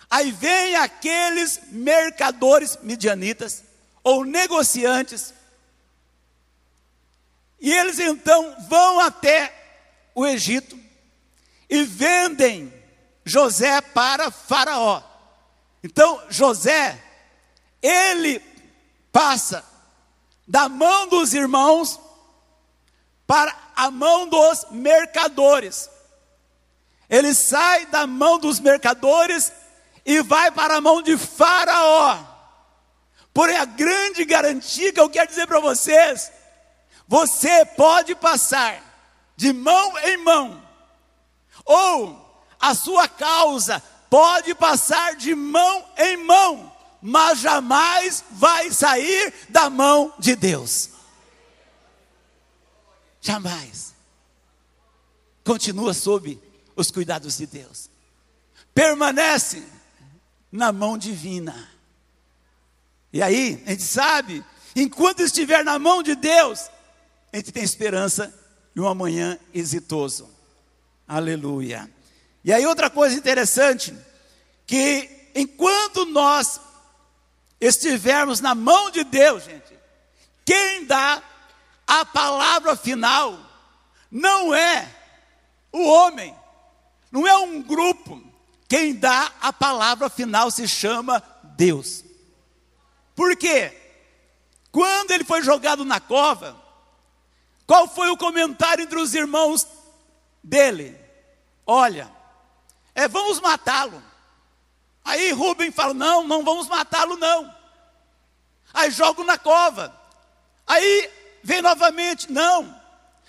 Aí 0.09 0.33
vem 0.33 0.75
aqueles 0.77 1.61
mercadores 1.71 2.79
midianitas 2.83 3.63
ou 4.03 4.25
negociantes. 4.25 5.35
E 7.71 7.73
eles 7.73 8.01
então 8.01 8.57
vão 8.69 8.99
até 8.99 9.55
o 10.13 10.27
Egito 10.27 10.77
e 11.69 11.85
vendem 11.85 12.75
José 13.25 13.81
para 13.81 14.29
Faraó. 14.29 15.01
Então, 15.81 16.21
José, 16.29 17.01
ele 17.81 18.43
passa 19.13 19.65
da 20.49 20.69
mão 20.69 21.07
dos 21.07 21.33
irmãos 21.33 22.01
para 23.25 23.57
a 23.77 23.89
mão 23.89 24.29
dos 24.29 24.67
mercadores. 24.73 25.89
Ele 27.09 27.33
sai 27.33 27.87
da 27.87 28.05
mão 28.05 28.41
dos 28.41 28.59
mercadores 28.59 29.53
e 30.05 30.21
vai 30.23 30.51
para 30.51 30.79
a 30.79 30.81
mão 30.81 31.01
de 31.01 31.17
Faraó. 31.17 32.19
Porém, 33.33 33.57
a 33.59 33.65
grande 33.65 34.25
garantia 34.25 34.93
que 34.93 34.99
eu 34.99 35.09
quero 35.09 35.29
dizer 35.29 35.47
para 35.47 35.61
vocês: 35.61 36.33
você 37.11 37.67
pode 37.67 38.15
passar 38.15 38.81
de 39.37 39.53
mão 39.53 39.99
em 39.99 40.17
mão, 40.19 40.63
ou 41.65 42.47
a 42.61 42.73
sua 42.73 43.09
causa 43.09 43.83
pode 44.09 44.55
passar 44.55 45.17
de 45.17 45.35
mão 45.35 45.85
em 45.99 46.17
mão, 46.19 46.73
mas 47.03 47.41
jamais 47.41 48.23
vai 48.31 48.71
sair 48.71 49.35
da 49.49 49.69
mão 49.69 50.15
de 50.21 50.37
Deus. 50.37 50.91
Jamais. 53.21 53.93
Continua 55.45 55.93
sob 55.93 56.41
os 56.77 56.93
cuidados 56.93 57.39
de 57.39 57.47
Deus. 57.47 57.91
Permanece 58.73 59.67
na 60.53 60.71
mão 60.71 60.97
divina. 60.97 61.73
E 63.13 63.21
aí, 63.21 63.61
a 63.67 63.71
gente 63.71 63.83
sabe, 63.83 64.45
enquanto 64.77 65.23
estiver 65.23 65.65
na 65.65 65.77
mão 65.77 66.05
de 66.05 66.15
Deus, 66.15 66.71
a 67.33 67.37
gente 67.37 67.53
tem 67.53 67.63
esperança 67.63 68.33
de 68.75 68.81
um 68.81 68.89
amanhã 68.89 69.39
exitoso. 69.55 70.29
Aleluia. 71.07 71.91
E 72.45 72.53
aí 72.53 72.67
outra 72.67 72.89
coisa 72.89 73.17
interessante, 73.17 73.95
que 74.67 75.31
enquanto 75.35 76.07
nós 76.07 76.61
estivermos 77.61 78.41
na 78.41 78.55
mão 78.55 78.91
de 78.91 79.05
Deus, 79.05 79.45
gente, 79.45 79.79
quem 80.45 80.85
dá 80.87 81.23
a 81.87 82.05
palavra 82.05 82.77
final 82.77 83.39
não 84.11 84.55
é 84.55 84.89
o 85.73 85.85
homem, 85.85 86.35
não 87.13 87.27
é 87.27 87.37
um 87.37 87.63
grupo, 87.63 88.23
quem 88.69 88.95
dá 88.95 89.33
a 89.41 89.53
palavra 89.53 90.09
final 90.09 90.51
se 90.51 90.67
chama 90.67 91.23
Deus. 91.57 92.05
Por 93.15 93.37
quê? 93.37 93.77
Quando 94.73 95.11
ele 95.11 95.25
foi 95.25 95.43
jogado 95.43 95.85
na 95.85 96.01
cova, 96.01 96.60
qual 97.71 97.87
foi 97.87 98.11
o 98.11 98.17
comentário 98.17 98.83
entre 98.83 98.99
os 98.99 99.15
irmãos 99.15 99.65
dele? 100.43 100.99
Olha, 101.65 102.11
é 102.97 103.07
vamos 103.07 103.39
matá-lo. 103.39 104.03
Aí 105.05 105.31
Rubem 105.31 105.71
fala: 105.71 105.95
não, 105.95 106.27
não 106.27 106.43
vamos 106.43 106.67
matá-lo, 106.67 107.17
não. 107.17 107.55
Aí 108.75 108.91
jogo 108.91 109.23
na 109.23 109.39
cova. 109.39 109.95
Aí 110.67 111.11
vem 111.45 111.63
novamente: 111.63 112.33
não, 112.33 112.77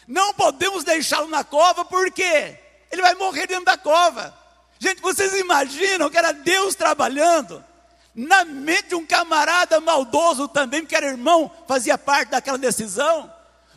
não 0.07 0.33
podemos 0.33 0.83
deixá-lo 0.83 1.27
na 1.27 1.43
cova, 1.43 1.85
porque 1.85 2.57
ele 2.91 3.03
vai 3.03 3.13
morrer 3.13 3.45
dentro 3.45 3.65
da 3.65 3.77
cova. 3.77 4.35
Gente, 4.79 5.03
vocês 5.03 5.35
imaginam 5.35 6.09
que 6.09 6.17
era 6.17 6.31
Deus 6.31 6.73
trabalhando 6.73 7.63
na 8.15 8.43
mente 8.43 8.87
de 8.87 8.95
um 8.95 9.05
camarada 9.05 9.79
maldoso 9.79 10.47
também, 10.47 10.83
que 10.83 10.95
era 10.95 11.05
irmão, 11.05 11.51
fazia 11.67 11.95
parte 11.95 12.29
daquela 12.29 12.57
decisão? 12.57 13.31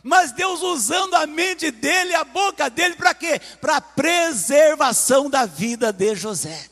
Mas 0.05 0.33
Deus 0.33 0.61
usando 0.61 1.15
a 1.15 1.27
mente 1.27 1.71
dele, 1.71 2.15
a 2.15 2.25
boca 2.25 2.69
dele, 2.69 2.95
para 2.95 3.15
quê? 3.15 3.41
Para 3.59 3.81
preservação 3.81 5.31
da 5.31 5.47
vida 5.47 5.91
de 5.91 6.15
José. 6.15 6.69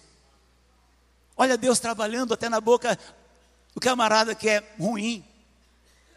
Olha 1.34 1.56
Deus 1.56 1.80
trabalhando 1.80 2.34
até 2.34 2.50
na 2.50 2.60
boca 2.60 2.98
do 3.74 3.80
camarada 3.80 4.34
que 4.34 4.50
é 4.50 4.62
ruim, 4.78 5.24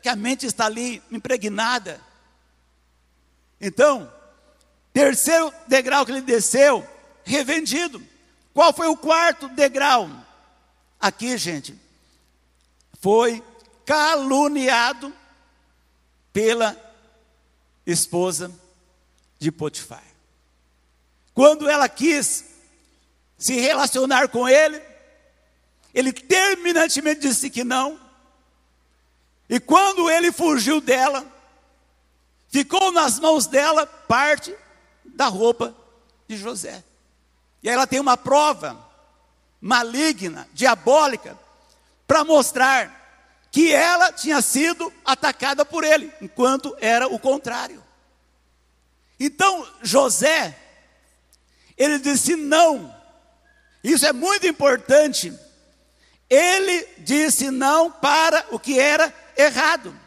que 0.04 0.10
a 0.10 0.16
mente 0.16 0.46
está 0.46 0.66
ali 0.66 1.02
impregnada. 1.10 2.02
Então, 3.62 4.12
terceiro 4.92 5.54
degrau 5.70 6.06
que 6.06 6.12
ele 6.12 6.20
desceu, 6.20 6.86
revendido. 7.24 8.06
Qual 8.54 8.74
foi 8.74 8.88
o 8.88 8.98
quarto 8.98 9.48
degrau? 9.48 10.10
Aqui, 11.00 11.38
gente, 11.38 11.80
foi 13.00 13.42
caluniado 13.86 15.14
pela 16.34 16.85
esposa 17.86 18.52
de 19.40 19.52
Potifar. 19.52 20.04
Quando 21.34 21.70
ela 21.70 21.88
quis 21.90 22.46
se 23.38 23.60
relacionar 23.60 24.30
com 24.30 24.48
ele, 24.48 24.82
ele 25.94 26.12
terminantemente 26.12 27.22
disse 27.22 27.50
que 27.50 27.64
não. 27.64 28.00
E 29.50 29.60
quando 29.60 30.10
ele 30.10 30.32
fugiu 30.32 30.82
dela, 30.82 31.26
ficou 32.50 32.92
nas 32.92 33.20
mãos 33.20 33.48
dela 33.48 33.86
parte 33.86 34.56
da 35.04 35.28
roupa 35.28 35.76
de 36.28 36.38
José. 36.38 36.84
E 37.62 37.70
ela 37.70 37.86
tem 37.86 38.00
uma 38.00 38.18
prova 38.18 38.78
maligna, 39.62 40.48
diabólica, 40.54 41.38
para 42.08 42.24
mostrar 42.24 43.05
que 43.56 43.72
ela 43.72 44.12
tinha 44.12 44.42
sido 44.42 44.92
atacada 45.06 45.64
por 45.64 45.86
ele, 45.86 46.12
enquanto 46.22 46.76
era 46.82 47.08
o 47.08 47.18
contrário. 47.18 47.82
Então 49.18 49.66
José, 49.82 50.54
ele 51.78 51.98
disse 51.98 52.36
não. 52.36 52.94
Isso 53.82 54.06
é 54.06 54.12
muito 54.12 54.46
importante 54.46 55.34
ele 56.30 56.86
disse 56.98 57.50
não 57.50 57.90
para 57.90 58.46
o 58.52 58.60
que 58.60 58.78
era 58.78 59.14
errado. 59.38 59.98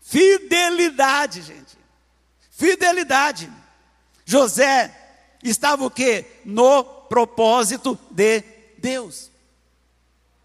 Fidelidade, 0.00 1.42
gente. 1.42 1.76
Fidelidade. 2.50 3.50
José 4.24 4.94
estava 5.42 5.84
o 5.84 5.90
que? 5.90 6.24
No 6.44 6.84
propósito 6.84 7.98
de 8.10 8.44
Deus. 8.78 9.30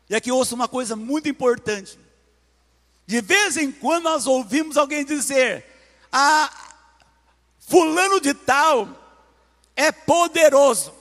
E 0.09 0.15
aqui 0.15 0.31
ouço 0.31 0.55
uma 0.55 0.67
coisa 0.67 0.95
muito 0.95 1.27
importante. 1.27 1.97
De 3.07 3.21
vez 3.21 3.57
em 3.57 3.71
quando 3.71 4.03
nós 4.03 4.27
ouvimos 4.27 4.77
alguém 4.77 5.05
dizer: 5.05 5.65
"Ah, 6.11 6.51
fulano 7.59 8.19
de 8.19 8.33
tal 8.33 8.87
é 9.75 9.91
poderoso". 9.91 10.93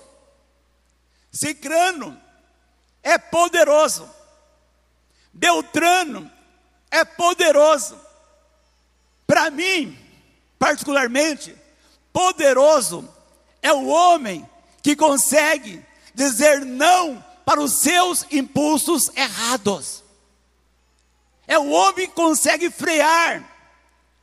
Cicrano 1.30 2.18
é 3.02 3.18
poderoso. 3.18 4.08
Beltrano 5.32 6.30
é 6.90 7.04
poderoso. 7.04 8.00
Para 9.26 9.50
mim, 9.50 9.98
particularmente, 10.58 11.54
poderoso 12.12 13.12
é 13.60 13.72
o 13.72 13.86
homem 13.86 14.48
que 14.82 14.94
consegue 14.94 15.84
dizer 16.14 16.64
não 16.64 17.22
para 17.44 17.60
os 17.60 17.72
seus 17.72 18.26
impulsos 18.30 19.10
errados. 19.14 20.02
É 21.46 21.58
o 21.58 21.68
homem 21.68 22.08
que 22.08 22.14
consegue 22.14 22.70
frear 22.70 23.44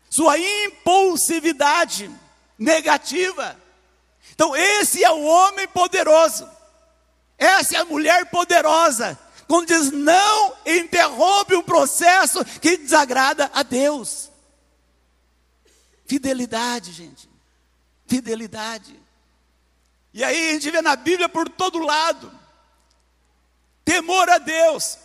sua 0.09 0.37
impulsividade 0.37 2.11
negativa. 2.57 3.57
Então, 4.33 4.55
esse 4.55 5.03
é 5.03 5.11
o 5.11 5.23
homem 5.23 5.67
poderoso. 5.67 6.49
Essa 7.37 7.77
é 7.77 7.79
a 7.79 7.85
mulher 7.85 8.25
poderosa. 8.29 9.17
Quando 9.47 9.67
diz 9.67 9.91
não, 9.91 10.55
interrompe 10.65 11.55
um 11.55 11.63
processo 11.63 12.43
que 12.59 12.77
desagrada 12.77 13.51
a 13.53 13.63
Deus. 13.63 14.31
Fidelidade, 16.05 16.91
gente. 16.91 17.29
Fidelidade. 18.07 18.99
E 20.13 20.23
aí 20.23 20.49
a 20.49 20.53
gente 20.53 20.69
vê 20.71 20.81
na 20.81 20.95
Bíblia 20.95 21.29
por 21.29 21.47
todo 21.47 21.79
lado. 21.79 22.40
Temor 23.91 24.29
a 24.29 24.37
Deus. 24.37 24.97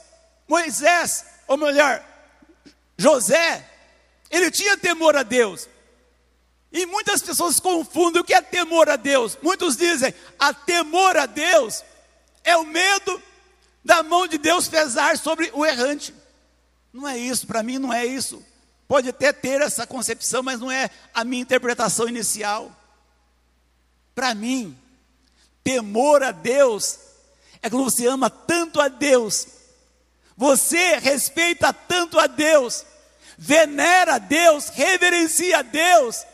Moisés, 0.47 1.25
ou 1.49 1.57
melhor, 1.57 2.01
José, 2.97 3.69
ele 4.31 4.49
tinha 4.49 4.77
temor 4.77 5.17
a 5.17 5.25
Deus. 5.25 5.69
E 6.71 6.87
muitas 6.87 7.21
pessoas 7.21 7.59
confundem 7.59 8.23
o 8.23 8.25
que 8.25 8.33
é 8.33 8.41
temor 8.41 8.89
a 8.89 8.95
Deus. 8.95 9.37
Muitos 9.43 9.77
dizem, 9.77 10.15
a 10.39 10.55
temor 10.55 11.17
a 11.17 11.27
Deus 11.27 11.83
é 12.45 12.57
o 12.57 12.65
medo 12.65 13.21
da 13.85 14.05
mão 14.05 14.25
de 14.29 14.39
Deus 14.39 14.69
pesar 14.69 15.19
sobre 15.19 15.51
o 15.53 15.67
errante. 15.67 16.15
Não 16.93 17.09
é 17.09 17.19
isso, 17.19 17.45
para 17.45 17.65
mim 17.65 17.79
não 17.79 17.93
é 17.93 18.07
isso. 18.07 18.41
Pode 18.87 19.09
até 19.09 19.33
ter 19.33 19.63
essa 19.63 19.85
concepção, 19.85 20.45
mas 20.45 20.61
não 20.61 20.71
é 20.71 20.91
a 21.13 21.25
minha 21.25 21.43
interpretação 21.43 22.09
inicial. 22.09 22.71
Para 24.15 24.33
mim, 24.33 24.79
temor 25.65 26.23
a 26.23 26.31
Deus 26.31 27.01
é 27.67 27.71
quando 27.71 27.85
você 27.85 28.07
ama 28.07 28.31
tanto 28.31 28.81
a 28.81 28.89
Deus, 28.89 29.47
você 30.37 30.99
respeita 30.99 31.73
tanto 31.73 32.19
a 32.19 32.27
Deus, 32.27 32.85
venera 33.37 34.15
a 34.15 34.19
Deus, 34.19 34.69
reverencia 34.69 35.59
a 35.59 35.63
Deus, 35.63 36.25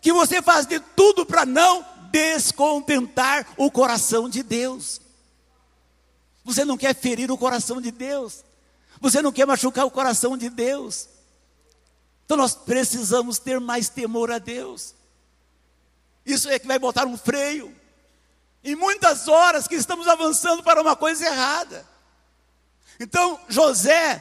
que 0.00 0.12
você 0.12 0.40
faz 0.40 0.66
de 0.66 0.78
tudo 0.80 1.26
para 1.26 1.44
não 1.44 1.84
descontentar 2.10 3.46
o 3.56 3.70
coração 3.70 4.28
de 4.28 4.42
Deus. 4.42 5.00
Você 6.44 6.64
não 6.64 6.76
quer 6.76 6.94
ferir 6.94 7.30
o 7.30 7.36
coração 7.36 7.80
de 7.80 7.90
Deus. 7.90 8.44
Você 9.00 9.20
não 9.20 9.32
quer 9.32 9.46
machucar 9.46 9.84
o 9.84 9.90
coração 9.90 10.36
de 10.36 10.48
Deus. 10.48 11.08
Então 12.24 12.36
nós 12.36 12.54
precisamos 12.54 13.38
ter 13.38 13.58
mais 13.58 13.88
temor 13.88 14.30
a 14.30 14.38
Deus. 14.38 14.94
Isso 16.24 16.48
é 16.48 16.58
que 16.58 16.66
vai 16.66 16.78
botar 16.78 17.04
um 17.04 17.16
freio. 17.16 17.74
Em 18.66 18.74
muitas 18.74 19.28
horas 19.28 19.68
que 19.68 19.76
estamos 19.76 20.08
avançando 20.08 20.60
para 20.60 20.82
uma 20.82 20.96
coisa 20.96 21.24
errada. 21.24 21.86
Então 22.98 23.40
José, 23.48 24.20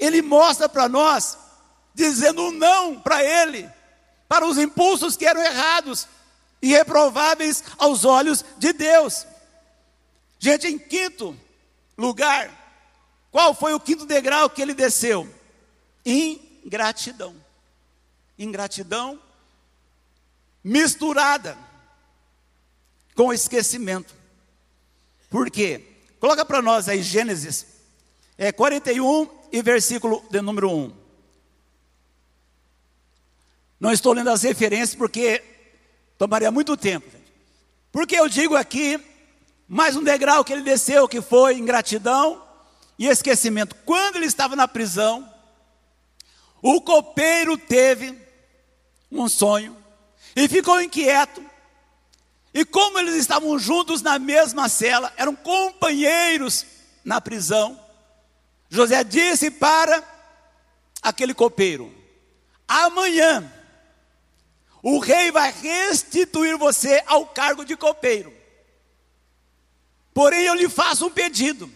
ele 0.00 0.20
mostra 0.20 0.68
para 0.68 0.88
nós, 0.88 1.38
dizendo 1.94 2.42
um 2.42 2.50
não 2.50 2.98
para 2.98 3.22
ele, 3.22 3.70
para 4.28 4.44
os 4.44 4.58
impulsos 4.58 5.16
que 5.16 5.24
eram 5.24 5.40
errados 5.40 6.08
e 6.60 6.72
reprováveis 6.72 7.62
aos 7.78 8.04
olhos 8.04 8.44
de 8.58 8.72
Deus. 8.72 9.24
Gente, 10.40 10.66
em 10.66 10.76
quinto, 10.76 11.38
lugar, 11.96 12.50
qual 13.30 13.54
foi 13.54 13.74
o 13.74 13.80
quinto 13.80 14.04
degrau 14.04 14.50
que 14.50 14.60
ele 14.60 14.74
desceu? 14.74 15.32
Ingratidão. 16.04 17.32
Ingratidão 18.36 19.20
misturada 20.64 21.56
com 23.14 23.32
esquecimento. 23.32 24.14
Por 25.30 25.50
quê? 25.50 25.82
Coloca 26.20 26.44
para 26.44 26.62
nós 26.62 26.88
aí 26.88 27.02
Gênesis 27.02 27.66
é, 28.36 28.50
41 28.52 29.28
e 29.52 29.62
versículo 29.62 30.24
de 30.30 30.40
número 30.40 30.70
1. 30.70 30.92
Não 33.78 33.92
estou 33.92 34.12
lendo 34.12 34.30
as 34.30 34.42
referências 34.42 34.94
porque 34.94 35.42
tomaria 36.16 36.50
muito 36.50 36.76
tempo. 36.76 37.06
Porque 37.92 38.16
eu 38.16 38.28
digo 38.28 38.56
aqui 38.56 39.00
mais 39.68 39.96
um 39.96 40.02
degrau 40.02 40.44
que 40.44 40.52
ele 40.52 40.62
desceu, 40.62 41.08
que 41.08 41.20
foi 41.20 41.58
ingratidão 41.58 42.42
e 42.98 43.06
esquecimento. 43.06 43.76
Quando 43.84 44.16
ele 44.16 44.26
estava 44.26 44.56
na 44.56 44.66
prisão, 44.66 45.28
o 46.62 46.80
copeiro 46.80 47.56
teve 47.56 48.18
um 49.10 49.28
sonho 49.28 49.76
e 50.34 50.48
ficou 50.48 50.80
inquieto. 50.80 51.44
E 52.54 52.64
como 52.64 53.00
eles 53.00 53.16
estavam 53.16 53.58
juntos 53.58 54.00
na 54.00 54.16
mesma 54.16 54.68
cela, 54.68 55.12
eram 55.16 55.34
companheiros 55.34 56.64
na 57.04 57.20
prisão, 57.20 57.78
José 58.70 59.02
disse 59.02 59.50
para 59.50 60.02
aquele 61.02 61.34
copeiro: 61.34 61.92
Amanhã 62.66 63.52
o 64.82 65.00
rei 65.00 65.32
vai 65.32 65.52
restituir 65.52 66.56
você 66.56 67.02
ao 67.06 67.26
cargo 67.26 67.64
de 67.64 67.76
copeiro. 67.76 68.32
Porém, 70.12 70.44
eu 70.44 70.54
lhe 70.54 70.68
faço 70.68 71.06
um 71.06 71.10
pedido: 71.10 71.70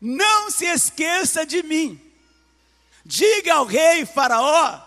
não 0.00 0.50
se 0.50 0.64
esqueça 0.64 1.46
de 1.46 1.62
mim. 1.62 2.00
Diga 3.04 3.54
ao 3.54 3.64
rei 3.64 4.04
Faraó 4.04 4.80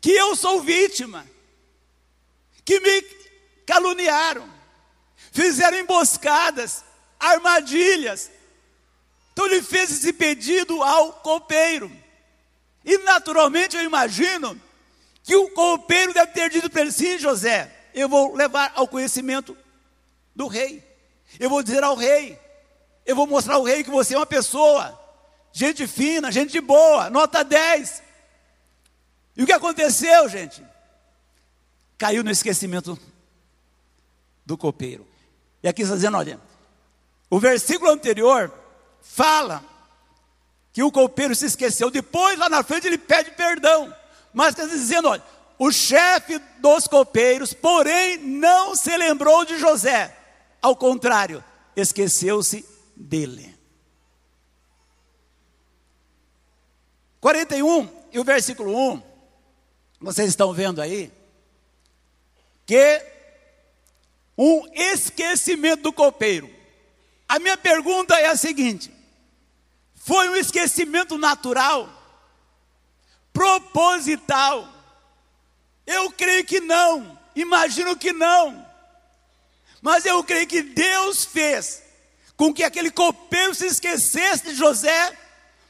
que 0.00 0.10
eu 0.12 0.36
sou 0.36 0.60
vítima, 0.60 1.26
que 2.64 2.78
me 2.80 3.17
caluniaram, 3.68 4.48
fizeram 5.30 5.78
emboscadas, 5.78 6.82
armadilhas. 7.20 8.30
Então 9.30 9.44
ele 9.44 9.60
fez 9.60 9.90
esse 9.90 10.10
pedido 10.10 10.82
ao 10.82 11.12
copeiro. 11.12 11.92
E 12.82 12.96
naturalmente 12.98 13.76
eu 13.76 13.84
imagino 13.84 14.58
que 15.22 15.36
o 15.36 15.50
copeiro 15.50 16.14
deve 16.14 16.32
ter 16.32 16.48
dito 16.48 16.70
para 16.70 16.80
ele: 16.80 16.92
sim, 16.92 17.18
José, 17.18 17.70
eu 17.92 18.08
vou 18.08 18.34
levar 18.34 18.72
ao 18.74 18.88
conhecimento 18.88 19.54
do 20.34 20.46
rei. 20.46 20.82
Eu 21.38 21.50
vou 21.50 21.62
dizer 21.62 21.84
ao 21.84 21.94
rei, 21.94 22.40
eu 23.04 23.14
vou 23.14 23.26
mostrar 23.26 23.56
ao 23.56 23.62
rei 23.62 23.84
que 23.84 23.90
você 23.90 24.14
é 24.14 24.18
uma 24.18 24.24
pessoa, 24.24 24.98
gente 25.52 25.86
fina, 25.86 26.32
gente 26.32 26.58
boa, 26.58 27.10
nota 27.10 27.44
10. 27.44 28.02
E 29.36 29.42
o 29.42 29.46
que 29.46 29.52
aconteceu, 29.52 30.26
gente? 30.26 30.64
Caiu 31.98 32.24
no 32.24 32.30
esquecimento 32.30 32.98
do 34.48 34.56
copeiro. 34.56 35.06
E 35.62 35.68
aqui 35.68 35.82
está 35.82 35.94
dizendo: 35.94 36.16
olha, 36.16 36.40
o 37.28 37.38
versículo 37.38 37.90
anterior 37.90 38.50
fala 39.02 39.62
que 40.72 40.82
o 40.82 40.90
copeiro 40.90 41.34
se 41.34 41.44
esqueceu. 41.44 41.90
Depois, 41.90 42.38
lá 42.38 42.48
na 42.48 42.62
frente, 42.62 42.86
ele 42.86 42.96
pede 42.96 43.30
perdão. 43.32 43.94
Mas 44.32 44.48
está 44.48 44.64
dizendo: 44.64 45.08
olha, 45.08 45.22
o 45.58 45.70
chefe 45.70 46.38
dos 46.60 46.88
copeiros, 46.88 47.52
porém, 47.52 48.16
não 48.16 48.74
se 48.74 48.96
lembrou 48.96 49.44
de 49.44 49.58
José. 49.58 50.16
Ao 50.62 50.74
contrário, 50.74 51.44
esqueceu-se 51.76 52.64
dele. 52.96 53.54
41 57.20 57.86
e 58.12 58.18
o 58.18 58.24
versículo 58.24 58.74
1, 58.92 59.02
vocês 60.00 60.30
estão 60.30 60.54
vendo 60.54 60.80
aí, 60.80 61.12
que 62.64 63.17
um 64.38 64.64
esquecimento 64.72 65.82
do 65.82 65.92
copeiro. 65.92 66.48
A 67.28 67.40
minha 67.40 67.58
pergunta 67.58 68.14
é 68.14 68.28
a 68.28 68.36
seguinte: 68.36 68.92
foi 69.96 70.28
um 70.28 70.36
esquecimento 70.36 71.18
natural? 71.18 71.92
Proposital? 73.32 74.72
Eu 75.84 76.12
creio 76.12 76.44
que 76.44 76.60
não, 76.60 77.18
imagino 77.34 77.96
que 77.96 78.12
não. 78.12 78.66
Mas 79.82 80.04
eu 80.06 80.22
creio 80.22 80.46
que 80.46 80.62
Deus 80.62 81.24
fez 81.24 81.82
com 82.36 82.54
que 82.54 82.62
aquele 82.62 82.90
copeiro 82.90 83.54
se 83.54 83.66
esquecesse 83.66 84.44
de 84.44 84.54
José, 84.54 85.16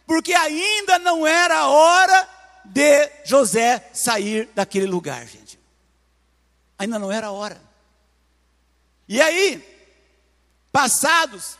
porque 0.06 0.34
ainda 0.34 0.98
não 0.98 1.26
era 1.26 1.58
a 1.58 1.68
hora 1.68 2.28
de 2.64 3.10
José 3.24 3.88
sair 3.92 4.48
daquele 4.54 4.86
lugar, 4.86 5.26
gente. 5.26 5.58
Ainda 6.78 6.98
não 6.98 7.10
era 7.10 7.28
a 7.28 7.32
hora. 7.32 7.67
E 9.08 9.20
aí, 9.22 9.64
passados 10.70 11.56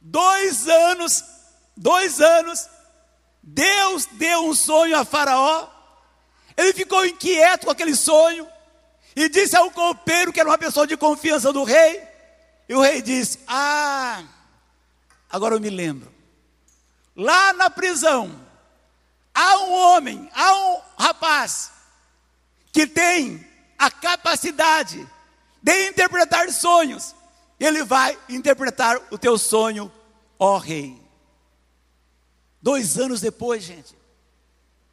dois 0.00 0.68
anos, 0.68 1.24
dois 1.76 2.20
anos, 2.20 2.68
Deus 3.42 4.06
deu 4.12 4.46
um 4.46 4.54
sonho 4.54 4.98
a 4.98 5.04
Faraó. 5.04 5.68
Ele 6.56 6.72
ficou 6.74 7.06
inquieto 7.06 7.64
com 7.64 7.72
aquele 7.72 7.96
sonho 7.96 8.46
e 9.16 9.28
disse 9.28 9.56
ao 9.56 9.70
copeiro, 9.70 10.32
que 10.32 10.40
era 10.40 10.48
uma 10.48 10.58
pessoa 10.58 10.86
de 10.86 10.96
confiança 10.96 11.52
do 11.52 11.64
rei, 11.64 12.02
e 12.68 12.74
o 12.74 12.80
rei 12.80 13.00
disse: 13.00 13.38
Ah, 13.46 14.22
agora 15.30 15.54
eu 15.54 15.60
me 15.60 15.70
lembro. 15.70 16.12
Lá 17.16 17.52
na 17.54 17.70
prisão, 17.70 18.38
há 19.34 19.58
um 19.58 19.72
homem, 19.72 20.30
há 20.34 20.54
um 20.54 20.80
rapaz, 20.98 21.72
que 22.72 22.86
tem 22.86 23.46
a 23.78 23.90
capacidade 23.90 25.08
de 25.62 25.88
interpretar 25.88 26.50
sonhos. 26.50 27.14
Ele 27.58 27.84
vai 27.84 28.18
interpretar 28.28 28.98
o 29.10 29.18
teu 29.18 29.36
sonho, 29.36 29.92
ó 30.38 30.56
rei. 30.56 31.00
Dois 32.62 32.98
anos 32.98 33.20
depois, 33.20 33.62
gente, 33.62 33.96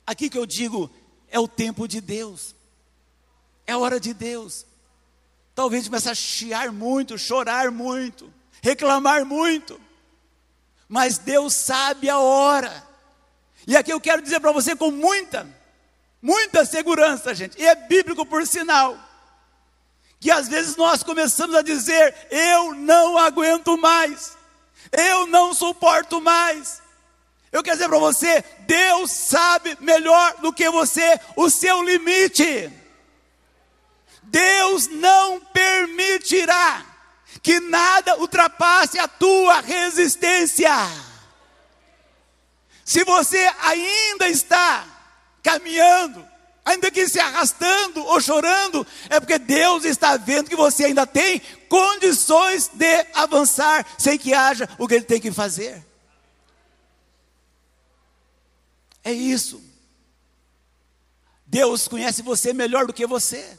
aqui 0.06 0.30
que 0.30 0.38
eu 0.38 0.46
digo, 0.46 0.90
é 1.30 1.40
o 1.40 1.48
tempo 1.48 1.88
de 1.88 2.02
Deus. 2.02 2.56
É 3.66 3.74
a 3.74 3.78
hora 3.78 4.00
de 4.00 4.14
Deus. 4.14 4.66
Talvez 5.56 5.88
comece 5.88 6.10
a 6.10 6.16
chiar 6.16 6.72
muito, 6.72 7.18
chorar 7.18 7.72
muito, 7.72 8.32
reclamar 8.62 9.26
muito. 9.26 9.80
Mas 10.88 11.18
Deus 11.18 11.54
sabe 11.54 12.10
a 12.10 12.20
hora. 12.20 12.86
E 13.66 13.76
aqui 13.76 13.92
eu 13.92 14.00
quero 14.00 14.22
dizer 14.22 14.40
para 14.40 14.52
você 14.52 14.76
com 14.76 14.92
muita, 14.92 15.48
muita 16.22 16.64
segurança, 16.66 17.34
gente. 17.36 17.60
E 17.60 17.66
é 17.66 17.76
bíblico 17.76 18.26
por 18.26 18.46
sinal. 18.48 18.98
Que 20.20 20.32
às 20.32 20.48
vezes 20.48 20.76
nós 20.76 21.04
começamos 21.04 21.56
a 21.56 21.62
dizer: 21.62 22.16
eu 22.30 22.74
não 22.74 23.18
aguento 23.18 23.78
mais. 23.78 24.36
Eu 24.92 25.28
não 25.28 25.54
suporto 25.54 26.22
mais. 26.22 26.82
Eu 27.52 27.64
quero 27.64 27.78
dizer 27.78 27.90
para 27.90 28.00
você, 28.00 28.44
Deus 28.60 29.12
sabe 29.12 29.78
melhor 29.80 30.36
do 30.42 30.52
que 30.52 30.70
você 30.70 31.20
o 31.36 31.50
seu 31.50 31.82
limite. 31.84 32.72
Deus 34.24 34.88
não 34.88 35.40
permitirá 35.40 36.86
que 37.42 37.60
nada 37.62 38.18
ultrapasse 38.20 39.00
a 39.00 39.08
tua 39.08 39.62
resistência. 39.62 40.72
Se 42.84 43.04
você 43.04 43.50
ainda 43.62 44.28
está 44.28 44.86
caminhando, 45.42 46.26
ainda 46.68 46.92
que 46.92 47.08
se 47.08 47.18
arrastando 47.18 48.04
ou 48.06 48.20
chorando, 48.20 48.86
é 49.10 49.22
porque 49.22 49.40
Deus 49.40 49.86
está 49.86 50.18
vendo 50.18 50.50
que 50.50 50.56
você 50.56 50.84
ainda 50.84 51.08
tem 51.08 51.40
condições 51.70 52.68
de 52.68 53.06
avançar 53.14 53.86
sem 53.98 54.18
que 54.18 54.34
haja 54.34 54.68
o 54.78 54.86
que 54.86 54.96
ele 54.96 55.06
tem 55.06 55.22
que 55.22 55.32
fazer. 55.32 55.82
É 59.02 59.14
isso. 59.14 59.64
Deus 61.46 61.88
conhece 61.88 62.22
você 62.22 62.52
melhor 62.52 62.86
do 62.86 62.94
que 62.94 63.08
você. 63.08 63.58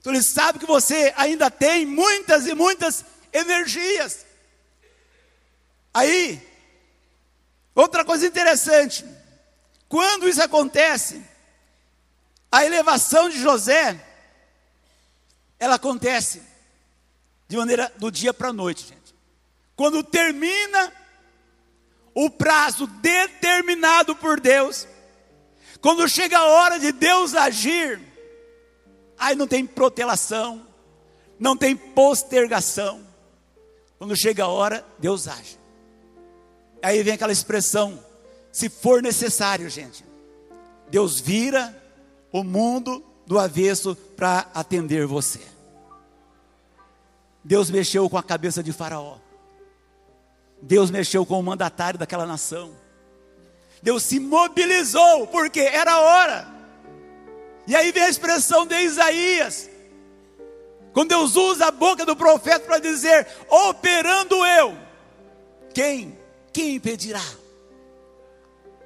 Então 0.00 0.12
ele 0.12 0.22
sabe 0.22 0.58
que 0.58 0.66
você 0.66 1.14
ainda 1.16 1.48
tem 1.48 1.86
muitas 1.86 2.48
e 2.48 2.54
muitas 2.54 3.04
energias. 3.32 4.26
Aí, 5.94 6.42
outra 7.76 8.04
coisa 8.04 8.26
interessante, 8.26 9.04
quando 9.88 10.28
isso 10.28 10.42
acontece, 10.42 11.22
a 12.50 12.64
elevação 12.64 13.28
de 13.28 13.38
José, 13.40 14.04
ela 15.58 15.76
acontece 15.76 16.42
de 17.46 17.56
maneira 17.56 17.92
do 17.96 18.10
dia 18.10 18.32
para 18.32 18.48
a 18.48 18.52
noite, 18.52 18.86
gente. 18.86 19.14
Quando 19.76 20.02
termina 20.02 20.92
o 22.14 22.30
prazo 22.30 22.86
determinado 22.86 24.14
por 24.16 24.40
Deus, 24.40 24.86
quando 25.80 26.08
chega 26.08 26.38
a 26.38 26.46
hora 26.46 26.78
de 26.78 26.92
Deus 26.92 27.34
agir, 27.34 28.08
Aí 29.18 29.34
não 29.34 29.48
tem 29.48 29.66
protelação, 29.66 30.64
não 31.38 31.56
tem 31.56 31.74
postergação. 31.74 33.04
Quando 33.98 34.16
chega 34.16 34.44
a 34.44 34.48
hora, 34.48 34.86
Deus 34.98 35.26
age. 35.26 35.58
Aí 36.80 37.02
vem 37.02 37.14
aquela 37.14 37.32
expressão: 37.32 38.02
se 38.52 38.68
for 38.68 39.02
necessário, 39.02 39.68
gente, 39.68 40.04
Deus 40.88 41.18
vira 41.18 41.76
o 42.32 42.44
mundo 42.44 43.04
do 43.26 43.38
avesso 43.38 43.94
para 44.16 44.48
atender 44.54 45.06
você. 45.06 45.40
Deus 47.44 47.70
mexeu 47.70 48.08
com 48.08 48.18
a 48.18 48.22
cabeça 48.22 48.62
de 48.62 48.72
Faraó. 48.72 49.16
Deus 50.60 50.90
mexeu 50.90 51.24
com 51.24 51.38
o 51.38 51.42
mandatário 51.42 51.98
daquela 51.98 52.26
nação. 52.26 52.72
Deus 53.82 54.02
se 54.02 54.18
mobilizou, 54.18 55.26
porque 55.28 55.60
era 55.60 55.92
a 55.92 56.00
hora. 56.00 56.48
E 57.66 57.76
aí 57.76 57.92
vem 57.92 58.02
a 58.02 58.08
expressão 58.08 58.66
de 58.66 58.74
Isaías. 58.80 59.70
Quando 60.92 61.10
Deus 61.10 61.36
usa 61.36 61.66
a 61.66 61.70
boca 61.70 62.04
do 62.04 62.16
profeta 62.16 62.66
para 62.66 62.78
dizer: 62.78 63.26
operando 63.48 64.44
eu, 64.44 64.76
quem? 65.72 66.18
Quem 66.52 66.74
impedirá? 66.74 67.22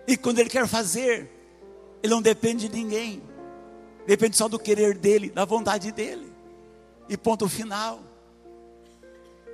E 0.06 0.16
quando 0.16 0.40
ele 0.40 0.50
quer 0.50 0.66
fazer, 0.66 1.30
ele 2.02 2.12
não 2.12 2.20
depende 2.20 2.68
de 2.68 2.76
ninguém, 2.76 3.22
depende 4.06 4.36
só 4.36 4.48
do 4.48 4.58
querer 4.58 4.96
dele, 4.96 5.30
da 5.30 5.44
vontade 5.44 5.92
dele. 5.92 6.32
E 7.08 7.16
ponto 7.16 7.48
final. 7.48 8.00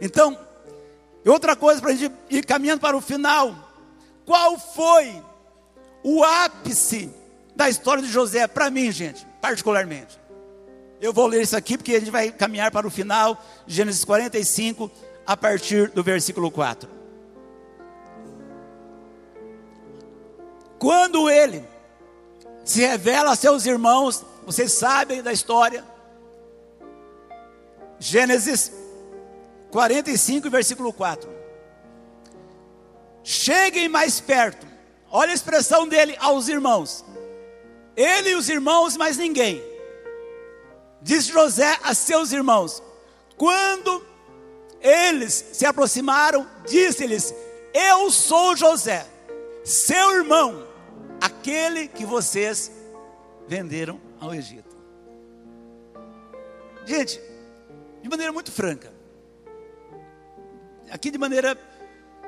Então, 0.01 0.38
outra 1.26 1.57
coisa 1.57 1.80
para 1.80 1.90
a 1.90 1.94
gente 1.94 2.14
ir 2.30 2.44
caminhando 2.44 2.80
para 2.80 2.96
o 2.96 3.01
final: 3.01 3.55
qual 4.24 4.59
foi 4.59 5.22
o 6.03 6.22
ápice 6.22 7.11
da 7.59 7.68
história 7.68 8.03
de 8.03 8.09
José, 8.09 8.46
para 8.46 8.70
mim, 8.70 8.92
gente, 8.92 9.26
particularmente. 9.40 10.18
Eu 11.01 11.12
vou 11.12 11.26
ler 11.26 11.42
isso 11.42 11.57
aqui 11.57 11.76
porque 11.76 11.94
a 11.94 11.99
gente 11.99 12.11
vai 12.11 12.30
caminhar 12.30 12.70
para 12.70 12.86
o 12.86 12.90
final, 12.90 13.42
Gênesis 13.66 14.05
45, 14.05 14.90
a 15.26 15.36
partir 15.36 15.90
do 15.90 16.03
versículo 16.03 16.51
4. 16.51 16.88
Quando 20.78 21.28
ele 21.28 21.64
se 22.64 22.80
revela 22.80 23.32
a 23.32 23.36
seus 23.36 23.66
irmãos, 23.66 24.24
vocês 24.49 24.72
sabem 24.72 25.22
da 25.22 25.30
história. 25.30 25.84
Gênesis 27.99 28.72
45, 29.70 30.49
versículo 30.49 30.90
4. 30.90 31.28
Cheguem 33.22 33.90
mais 33.90 34.20
perto. 34.20 34.66
Olha 35.11 35.32
a 35.32 35.34
expressão 35.34 35.86
dele 35.86 36.16
aos 36.18 36.49
irmãos. 36.49 37.05
ele 37.94 38.30
e 38.30 38.36
os 38.36 38.49
irmãos, 38.49 38.96
mais 38.96 39.18
ninguém. 39.18 39.62
Disse 41.03 41.30
José 41.30 41.78
a 41.82 41.92
seus 41.92 42.32
irmãos: 42.32 42.82
quando 43.36 44.03
eles 44.80 45.44
se 45.53 45.66
aproximaram, 45.66 46.49
disse-lhes: 46.66 47.34
Eu 47.74 48.11
sou 48.11 48.57
José, 48.57 49.07
seu 49.62 50.14
irmão, 50.14 50.66
aquele 51.20 51.86
que 51.86 52.07
vocês 52.07 52.72
venderam 53.46 54.08
ao 54.21 54.35
Egito. 54.35 54.77
Gente, 56.85 57.21
de 58.03 58.09
maneira 58.09 58.33
muito 58.33 58.51
franca, 58.51 58.93
aqui 60.91 61.11
de 61.11 61.19
maneira 61.19 61.57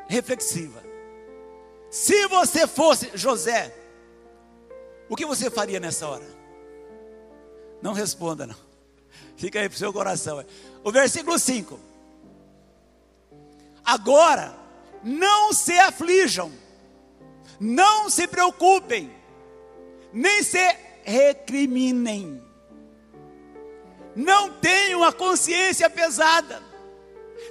reflexiva. 0.08 0.82
Se 1.90 2.26
você 2.28 2.66
fosse 2.66 3.10
José, 3.14 3.74
o 5.08 5.16
que 5.16 5.26
você 5.26 5.50
faria 5.50 5.80
nessa 5.80 6.06
hora? 6.06 6.26
Não 7.82 7.92
responda, 7.92 8.46
não. 8.46 8.56
Fica 9.36 9.58
aí 9.58 9.68
para 9.68 9.76
o 9.76 9.78
seu 9.78 9.92
coração. 9.92 10.44
O 10.84 10.92
versículo 10.92 11.38
5. 11.38 11.80
Agora, 13.84 14.54
não 15.02 15.52
se 15.52 15.76
aflijam, 15.78 16.52
não 17.58 18.10
se 18.10 18.28
preocupem, 18.28 19.10
nem 20.12 20.42
se 20.42 20.58
recriminem. 21.10 22.40
Não 24.14 24.50
tenham 24.54 25.02
a 25.02 25.12
consciência 25.12 25.90
pesada, 25.90 26.62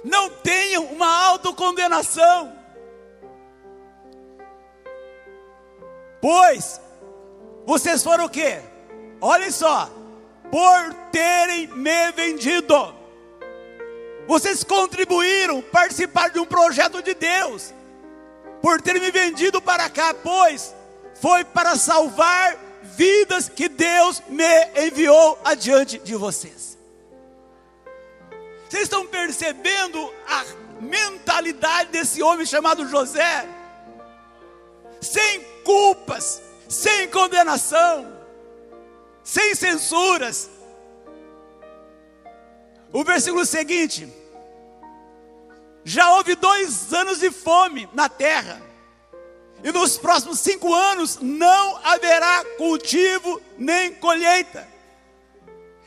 não 0.02 0.30
tenham 0.30 0.84
uma 0.84 1.26
autocondenação. 1.26 2.56
Pois 6.20 6.80
vocês 7.66 8.02
foram 8.02 8.24
o 8.26 8.30
quê? 8.30 8.60
Olhem 9.20 9.50
só, 9.50 9.90
por 10.50 10.94
terem 11.12 11.66
me 11.68 12.12
vendido. 12.12 12.94
Vocês 14.26 14.62
contribuíram, 14.62 15.60
participaram 15.60 16.32
de 16.32 16.40
um 16.40 16.46
projeto 16.46 17.02
de 17.02 17.14
Deus, 17.14 17.74
por 18.62 18.80
terem 18.80 19.00
me 19.00 19.10
vendido 19.10 19.60
para 19.60 19.88
cá, 19.90 20.14
pois 20.14 20.74
foi 21.14 21.42
para 21.44 21.74
salvar 21.76 22.69
vidas 23.00 23.48
que 23.48 23.66
Deus 23.66 24.22
me 24.28 24.86
enviou 24.86 25.38
adiante 25.42 25.98
de 26.00 26.14
vocês. 26.14 26.76
Vocês 28.68 28.82
estão 28.82 29.06
percebendo 29.06 30.12
a 30.28 30.44
mentalidade 30.82 31.92
desse 31.92 32.22
homem 32.22 32.44
chamado 32.44 32.86
José? 32.86 33.48
Sem 35.00 35.40
culpas, 35.64 36.42
sem 36.68 37.08
condenação, 37.08 38.06
sem 39.24 39.54
censuras. 39.54 40.50
O 42.92 43.02
versículo 43.02 43.46
seguinte: 43.46 44.06
já 45.84 46.16
houve 46.16 46.34
dois 46.34 46.92
anos 46.92 47.20
de 47.20 47.30
fome 47.30 47.88
na 47.94 48.10
terra, 48.10 48.60
e 49.62 49.72
nos 49.72 49.98
próximos 49.98 50.40
cinco 50.40 50.72
anos 50.72 51.18
não 51.20 51.78
haverá 51.84 52.44
cultivo 52.56 53.40
nem 53.58 53.92
colheita. 53.94 54.68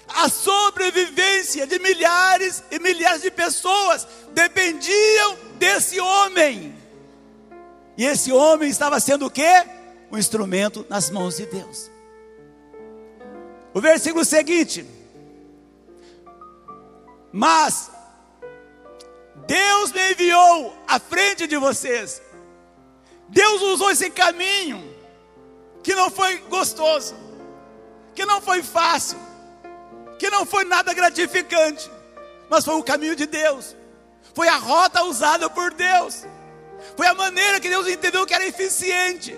A 0.08 0.30
sobrevivência 0.30 1.66
de 1.66 1.80
milhares 1.80 2.64
e 2.70 2.78
milhares 2.80 3.22
de 3.22 3.32
pessoas 3.32 4.08
dependiam 4.34 5.38
desse 5.58 6.00
homem. 6.00 6.76
E 7.98 8.06
esse 8.06 8.32
homem 8.32 8.70
estava 8.70 9.00
sendo 9.00 9.26
o 9.26 9.32
quê? 9.32 9.64
um 10.14 10.18
instrumento 10.18 10.86
nas 10.88 11.10
mãos 11.10 11.38
de 11.38 11.48
Deus. 11.48 11.90
O 13.74 13.82
versículo 13.82 14.24
seguinte: 14.24 14.86
Mas 17.32 17.90
Deus 19.48 19.92
me 19.92 20.12
enviou 20.12 20.78
à 20.88 21.00
frente 21.00 21.48
de 21.48 21.58
vocês. 21.58 22.22
Deus 23.34 23.62
usou 23.64 23.90
esse 23.90 24.12
caminho 24.12 24.96
que 25.82 25.96
não 25.96 26.10
foi 26.12 26.38
gostoso, 26.38 27.16
que 28.14 28.26
não 28.26 28.40
foi 28.40 28.62
fácil, 28.62 29.18
que 30.20 30.30
não 30.30 30.46
foi 30.46 30.64
nada 30.64 30.94
gratificante, 30.94 31.92
mas 32.48 32.64
foi 32.64 32.76
o 32.76 32.84
caminho 32.84 33.16
de 33.16 33.26
Deus. 33.26 33.76
Foi 34.36 34.48
a 34.48 34.58
rota 34.58 35.04
usada 35.04 35.50
por 35.50 35.74
Deus. 35.74 36.26
Foi 36.96 37.08
a 37.08 37.16
maneira 37.16 37.60
que 37.60 37.70
Deus 37.70 37.88
entendeu 37.88 38.26
que 38.26 38.36
era 38.36 38.46
eficiente. 38.46 39.36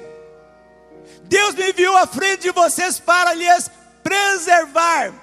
Deus 1.24 1.56
me 1.56 1.70
enviou 1.70 1.96
à 1.96 2.06
frente 2.06 2.42
de 2.42 2.52
vocês 2.52 3.00
para 3.00 3.34
lhes 3.34 3.72
preservar 4.04 5.14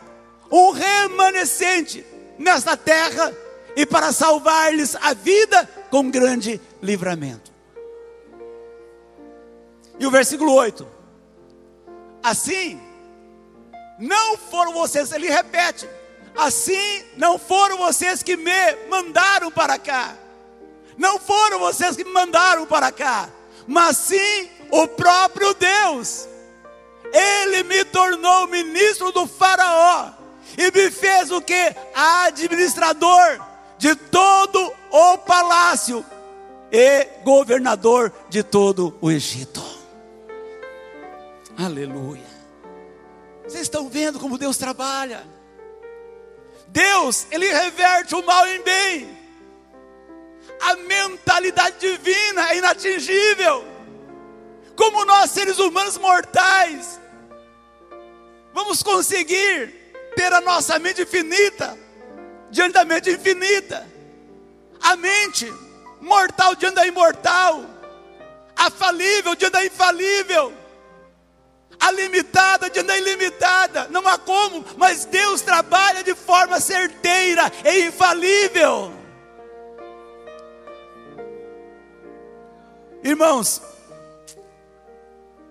um 0.50 0.70
remanescente 0.70 2.04
nesta 2.38 2.74
terra 2.74 3.34
e 3.76 3.84
para 3.84 4.12
salvar-lhes 4.12 4.96
a 4.96 5.12
vida 5.12 5.68
com 5.90 6.10
grande 6.10 6.58
livramento. 6.82 7.51
E 10.02 10.06
o 10.06 10.10
versículo 10.10 10.52
8: 10.54 10.84
Assim, 12.24 12.82
não 14.00 14.36
foram 14.36 14.72
vocês, 14.72 15.12
ele 15.12 15.30
repete, 15.30 15.88
assim 16.36 17.04
não 17.16 17.38
foram 17.38 17.78
vocês 17.78 18.20
que 18.20 18.36
me 18.36 18.74
mandaram 18.90 19.48
para 19.48 19.78
cá, 19.78 20.16
não 20.98 21.20
foram 21.20 21.60
vocês 21.60 21.94
que 21.94 22.02
me 22.02 22.10
mandaram 22.10 22.66
para 22.66 22.90
cá, 22.90 23.28
mas 23.64 23.96
sim 23.96 24.50
o 24.72 24.88
próprio 24.88 25.54
Deus. 25.54 26.26
Ele 27.12 27.62
me 27.62 27.84
tornou 27.84 28.48
ministro 28.48 29.12
do 29.12 29.24
Faraó 29.28 30.10
e 30.58 30.68
me 30.72 30.90
fez 30.90 31.30
o 31.30 31.40
que? 31.40 31.76
Administrador 31.94 33.40
de 33.78 33.94
todo 33.94 34.72
o 34.90 35.18
palácio 35.18 36.04
e 36.72 37.04
governador 37.22 38.12
de 38.28 38.42
todo 38.42 38.98
o 39.00 39.08
Egito. 39.08 39.71
Aleluia. 41.56 42.42
Vocês 43.44 43.62
estão 43.62 43.88
vendo 43.88 44.18
como 44.18 44.38
Deus 44.38 44.56
trabalha? 44.56 45.26
Deus, 46.68 47.26
Ele 47.30 47.46
reverte 47.52 48.14
o 48.14 48.24
mal 48.24 48.46
em 48.46 48.62
bem. 48.62 49.18
A 50.60 50.76
mentalidade 50.76 51.78
divina 51.78 52.50
é 52.50 52.58
inatingível 52.58 53.72
como 54.76 55.04
nós, 55.04 55.30
seres 55.30 55.58
humanos 55.58 55.98
mortais, 55.98 57.00
vamos 58.52 58.82
conseguir 58.82 59.68
ter 60.16 60.32
a 60.32 60.40
nossa 60.40 60.78
mente 60.78 61.04
finita 61.04 61.78
diante 62.50 62.72
da 62.72 62.84
mente 62.84 63.10
infinita, 63.10 63.86
a 64.80 64.96
mente 64.96 65.52
mortal 66.00 66.54
diante 66.54 66.74
da 66.74 66.86
imortal, 66.86 67.64
a 68.56 68.70
falível 68.70 69.34
diante 69.34 69.52
da 69.52 69.64
infalível, 69.64 70.52
a 71.78 71.90
limitada 71.90 72.70
diante 72.70 72.86
da 72.86 72.96
ilimitada, 72.96 73.88
não 73.90 74.06
há 74.06 74.16
como, 74.18 74.64
mas 74.76 75.04
Deus 75.04 75.40
trabalha 75.40 76.02
de 76.02 76.14
forma 76.14 76.60
certeira 76.60 77.50
e 77.64 77.86
infalível. 77.86 78.92
Irmãos, 83.02 83.60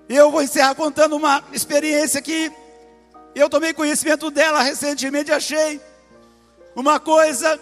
eu 0.07 0.31
vou 0.31 0.41
encerrar 0.41 0.75
contando 0.75 1.15
uma 1.15 1.43
experiência 1.51 2.21
que 2.21 2.51
eu 3.35 3.49
tomei 3.49 3.73
conhecimento 3.73 4.31
dela 4.31 4.61
recentemente, 4.61 5.31
achei 5.31 5.81
uma 6.75 6.99
coisa 6.99 7.59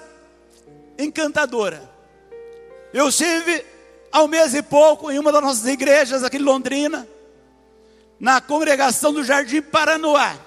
encantadora. 0.97 1.89
Eu 2.93 3.09
estive 3.09 3.65
há 4.11 4.23
um 4.23 4.27
mês 4.27 4.53
e 4.53 4.61
pouco 4.61 5.11
em 5.11 5.19
uma 5.19 5.31
das 5.31 5.41
nossas 5.41 5.65
igrejas 5.65 6.23
aqui 6.23 6.37
em 6.37 6.41
Londrina, 6.41 7.07
na 8.19 8.41
congregação 8.41 9.13
do 9.13 9.23
Jardim 9.23 9.61
Paranoá, 9.61 10.37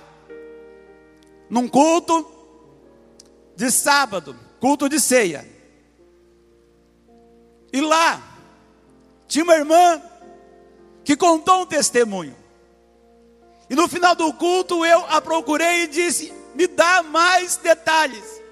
num 1.48 1.66
culto 1.66 2.30
de 3.56 3.70
sábado, 3.70 4.36
culto 4.60 4.88
de 4.88 5.00
ceia. 5.00 5.48
E 7.72 7.80
lá 7.80 8.22
tinha 9.26 9.44
uma 9.44 9.56
irmã 9.56 10.02
que 11.02 11.16
contou 11.16 11.62
um 11.62 11.66
testemunho. 11.66 12.36
E 13.70 13.74
no 13.74 13.88
final 13.88 14.14
do 14.14 14.30
culto 14.34 14.84
eu 14.84 15.04
a 15.08 15.20
procurei 15.20 15.84
e 15.84 15.86
disse: 15.86 16.32
Me 16.54 16.66
dá 16.66 17.02
mais 17.02 17.56
detalhes. 17.56 18.42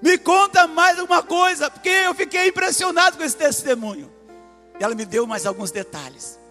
Me 0.00 0.16
conta 0.16 0.66
mais 0.66 0.98
alguma 0.98 1.22
coisa, 1.22 1.70
porque 1.70 1.88
eu 1.88 2.14
fiquei 2.14 2.48
impressionado 2.48 3.18
com 3.18 3.22
esse 3.22 3.36
testemunho. 3.36 4.10
E 4.80 4.82
ela 4.82 4.94
me 4.94 5.04
deu 5.04 5.26
mais 5.26 5.44
alguns 5.44 5.70
detalhes 5.70 6.41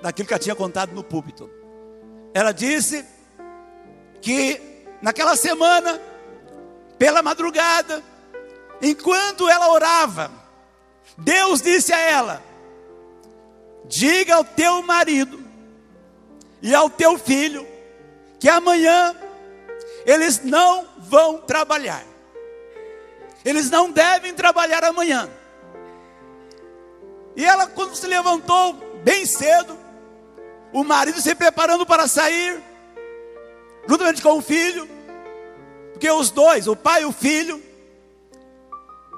daquilo 0.00 0.26
que 0.26 0.34
ela 0.34 0.42
tinha 0.42 0.54
contado 0.54 0.92
no 0.92 1.02
púlpito. 1.02 1.50
Ela 2.32 2.52
disse 2.52 3.04
que 4.20 4.60
naquela 5.02 5.36
semana, 5.36 6.00
pela 6.98 7.22
madrugada, 7.22 8.02
enquanto 8.80 9.48
ela 9.48 9.72
orava, 9.72 10.30
Deus 11.16 11.60
disse 11.60 11.92
a 11.92 11.98
ela: 11.98 12.42
Diga 13.86 14.36
ao 14.36 14.44
teu 14.44 14.82
marido 14.82 15.42
e 16.62 16.74
ao 16.74 16.88
teu 16.88 17.18
filho 17.18 17.66
que 18.38 18.48
amanhã 18.48 19.14
eles 20.06 20.42
não 20.42 20.88
vão 20.98 21.38
trabalhar. 21.38 22.04
Eles 23.44 23.70
não 23.70 23.90
devem 23.90 24.34
trabalhar 24.34 24.84
amanhã. 24.84 25.28
E 27.36 27.44
ela, 27.44 27.66
quando 27.66 27.94
se 27.94 28.06
levantou 28.06 28.74
bem 29.02 29.24
cedo, 29.24 29.78
o 30.72 30.84
marido 30.84 31.20
se 31.20 31.34
preparando 31.34 31.84
para 31.84 32.06
sair, 32.06 32.62
juntamente 33.88 34.22
com 34.22 34.38
o 34.38 34.42
filho, 34.42 34.88
porque 35.92 36.10
os 36.10 36.30
dois, 36.30 36.68
o 36.68 36.76
pai 36.76 37.02
e 37.02 37.04
o 37.06 37.12
filho, 37.12 37.62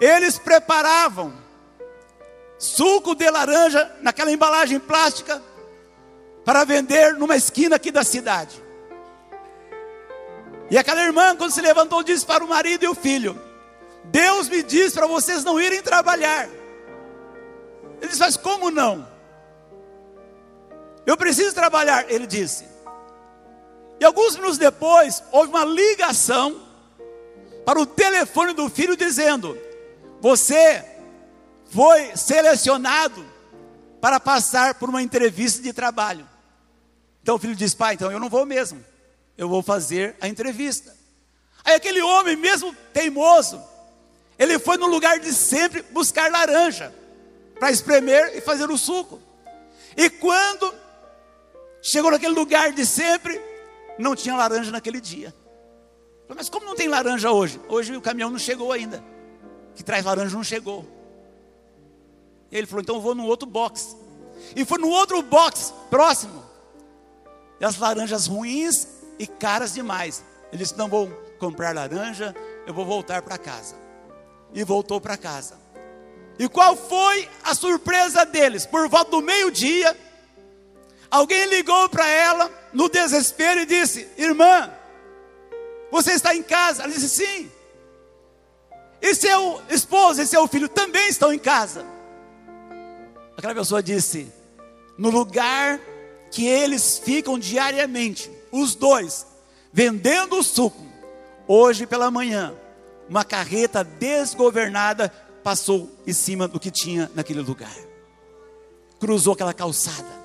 eles 0.00 0.38
preparavam 0.38 1.32
suco 2.59 3.14
de 3.14 3.28
laranja 3.28 3.90
naquela 4.00 4.30
embalagem 4.30 4.78
plástica 4.78 5.42
para 6.44 6.64
vender 6.64 7.14
numa 7.14 7.36
esquina 7.36 7.76
aqui 7.76 7.90
da 7.90 8.05
cidade. 8.05 8.62
E 10.70 10.78
aquela 10.78 11.03
irmã, 11.03 11.36
quando 11.36 11.50
se 11.50 11.61
levantou, 11.61 12.03
disse 12.03 12.24
para 12.24 12.42
o 12.42 12.48
marido 12.48 12.84
e 12.84 12.88
o 12.88 12.94
filho: 12.94 13.38
Deus 14.05 14.48
me 14.48 14.62
diz 14.62 14.94
para 14.94 15.07
vocês 15.07 15.44
não 15.44 15.61
irem 15.61 15.82
trabalhar. 15.82 16.48
Ele 18.00 18.09
disse: 18.09 18.20
Mas 18.20 18.36
como 18.36 18.70
não? 18.70 19.07
Eu 21.07 21.16
preciso 21.16 21.55
trabalhar, 21.55 22.11
ele 22.11 22.26
disse. 22.26 22.64
E 24.00 24.05
alguns 24.05 24.34
minutos 24.34 24.59
depois, 24.59 25.22
houve 25.30 25.48
uma 25.48 25.64
ligação 25.64 26.61
para 27.64 27.80
o 27.80 27.86
telefone 27.86 28.53
do 28.53 28.68
filho 28.68 28.96
dizendo: 28.96 29.57
Você 30.20 30.84
foi 31.66 32.16
selecionado 32.16 33.24
para 34.00 34.18
passar 34.18 34.74
por 34.74 34.88
uma 34.88 35.03
entrevista 35.03 35.62
de 35.62 35.72
trabalho. 35.72 36.28
Então 37.22 37.36
o 37.36 37.38
filho 37.38 37.55
diz: 37.55 37.74
Pai, 37.74 37.94
então 37.94 38.11
eu 38.11 38.18
não 38.18 38.28
vou 38.28 38.44
mesmo, 38.44 38.84
eu 39.38 39.48
vou 39.48 39.62
fazer 39.62 40.16
a 40.20 40.28
entrevista. 40.28 40.96
Aí 41.64 41.74
aquele 41.74 42.03
homem, 42.03 42.36
mesmo 42.36 42.74
teimoso, 42.92 43.62
ele 44.38 44.59
foi 44.59 44.76
no 44.76 44.86
lugar 44.86 45.20
de 45.20 45.32
sempre 45.32 45.82
buscar 45.82 46.30
laranja 46.30 46.92
para 47.59 47.70
espremer 47.70 48.36
e 48.36 48.40
fazer 48.40 48.68
o 48.68 48.76
suco. 48.76 49.20
E 49.96 50.11
quando 50.11 50.74
chegou 51.82 52.10
naquele 52.10 52.34
lugar 52.34 52.72
de 52.72 52.86
sempre, 52.86 53.40
não 53.98 54.14
tinha 54.14 54.36
laranja 54.36 54.70
naquele 54.70 55.00
dia. 55.00 55.34
Mas 56.34 56.48
como 56.48 56.64
não 56.64 56.74
tem 56.74 56.88
laranja 56.88 57.30
hoje? 57.30 57.60
Hoje 57.68 57.94
o 57.94 58.00
caminhão 58.00 58.30
não 58.30 58.38
chegou 58.38 58.72
ainda. 58.72 59.04
Que 59.74 59.82
traz 59.82 60.04
laranja 60.04 60.34
não 60.34 60.44
chegou. 60.44 60.86
E 62.50 62.56
ele 62.56 62.66
falou: 62.66 62.82
então 62.82 62.96
eu 62.96 63.02
vou 63.02 63.14
no 63.14 63.26
outro 63.26 63.46
box. 63.48 63.96
E 64.56 64.64
foi 64.64 64.78
no 64.78 64.88
outro 64.88 65.20
box 65.22 65.74
próximo. 65.90 66.42
E 67.60 67.64
as 67.64 67.76
laranjas 67.76 68.26
ruins 68.26 68.86
e 69.18 69.26
caras 69.26 69.74
demais. 69.74 70.24
Ele 70.50 70.62
disse: 70.62 70.76
não 70.78 70.88
vou 70.88 71.08
comprar 71.38 71.74
laranja, 71.74 72.34
eu 72.66 72.72
vou 72.72 72.86
voltar 72.86 73.20
para 73.22 73.36
casa. 73.36 73.74
E 74.54 74.64
voltou 74.64 75.00
para 75.00 75.16
casa. 75.16 75.60
E 76.38 76.48
qual 76.48 76.76
foi 76.76 77.28
a 77.44 77.54
surpresa 77.54 78.24
deles? 78.24 78.64
Por 78.64 78.88
volta 78.88 79.10
do 79.10 79.20
meio-dia, 79.20 79.96
alguém 81.12 81.44
ligou 81.44 81.88
para 81.90 82.08
ela 82.08 82.50
no 82.72 82.88
desespero 82.88 83.60
e 83.60 83.66
disse: 83.66 84.08
Irmã, 84.16 84.72
você 85.90 86.12
está 86.12 86.34
em 86.34 86.42
casa? 86.42 86.82
Ela 86.82 86.92
disse: 86.92 87.08
Sim. 87.10 87.52
E 89.00 89.14
seu 89.14 89.60
esposo 89.68 90.22
e 90.22 90.26
seu 90.26 90.48
filho 90.48 90.68
também 90.68 91.08
estão 91.08 91.32
em 91.32 91.38
casa. 91.38 91.84
Aquela 93.36 93.54
pessoa 93.54 93.82
disse: 93.82 94.32
No 94.96 95.10
lugar 95.10 95.78
que 96.30 96.46
eles 96.46 96.98
ficam 96.98 97.38
diariamente, 97.38 98.30
os 98.50 98.74
dois, 98.74 99.26
vendendo 99.70 100.38
o 100.38 100.42
suco, 100.42 100.82
hoje 101.46 101.86
pela 101.86 102.10
manhã, 102.10 102.54
uma 103.06 103.22
carreta 103.22 103.84
desgovernada 103.84 105.10
passou 105.44 105.90
em 106.06 106.12
cima 106.14 106.48
do 106.48 106.58
que 106.58 106.70
tinha 106.70 107.10
naquele 107.14 107.40
lugar. 107.40 107.76
Cruzou 108.98 109.34
aquela 109.34 109.52
calçada. 109.52 110.21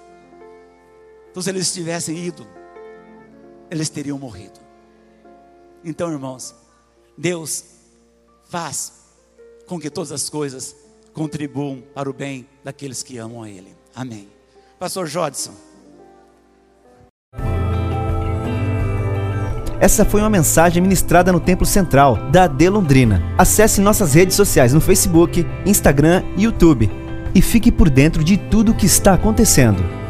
Então, 1.38 1.44
se 1.44 1.52
eles 1.52 1.72
tivessem 1.72 2.18
ido, 2.18 2.48
eles 3.70 3.90
teriam 3.90 4.18
morrido. 4.18 4.60
Então, 5.86 6.12
irmãos, 6.12 6.56
Deus 7.16 7.64
faz 8.50 9.04
com 9.68 9.80
que 9.80 9.92
todas 9.92 10.12
as 10.12 10.32
coisas 10.32 10.76
contribuam 11.14 11.84
para 11.94 12.10
o 12.10 12.14
bem 12.14 12.48
daqueles 12.64 13.04
que 13.04 13.20
amam 13.20 13.44
a 13.44 13.50
Ele. 13.52 13.76
Amém. 13.94 14.28
Pastor 14.80 15.06
Jodson. 15.06 15.54
Essa 19.80 20.04
foi 20.04 20.22
uma 20.22 20.32
mensagem 20.32 20.82
ministrada 20.82 21.32
no 21.32 21.40
Templo 21.40 21.68
Central 21.68 22.32
da 22.32 22.46
AD 22.46 22.68
Londrina. 22.68 23.22
Acesse 23.38 23.80
nossas 23.80 24.16
redes 24.16 24.36
sociais 24.36 24.74
no 24.74 24.82
Facebook, 24.82 25.46
Instagram 25.68 26.24
e 26.36 26.46
YouTube 26.46 26.90
e 27.36 27.44
fique 27.44 27.72
por 27.72 27.92
dentro 27.92 28.24
de 28.24 28.38
tudo 28.38 28.72
o 28.72 28.76
que 28.76 28.88
está 28.88 29.14
acontecendo. 29.14 30.07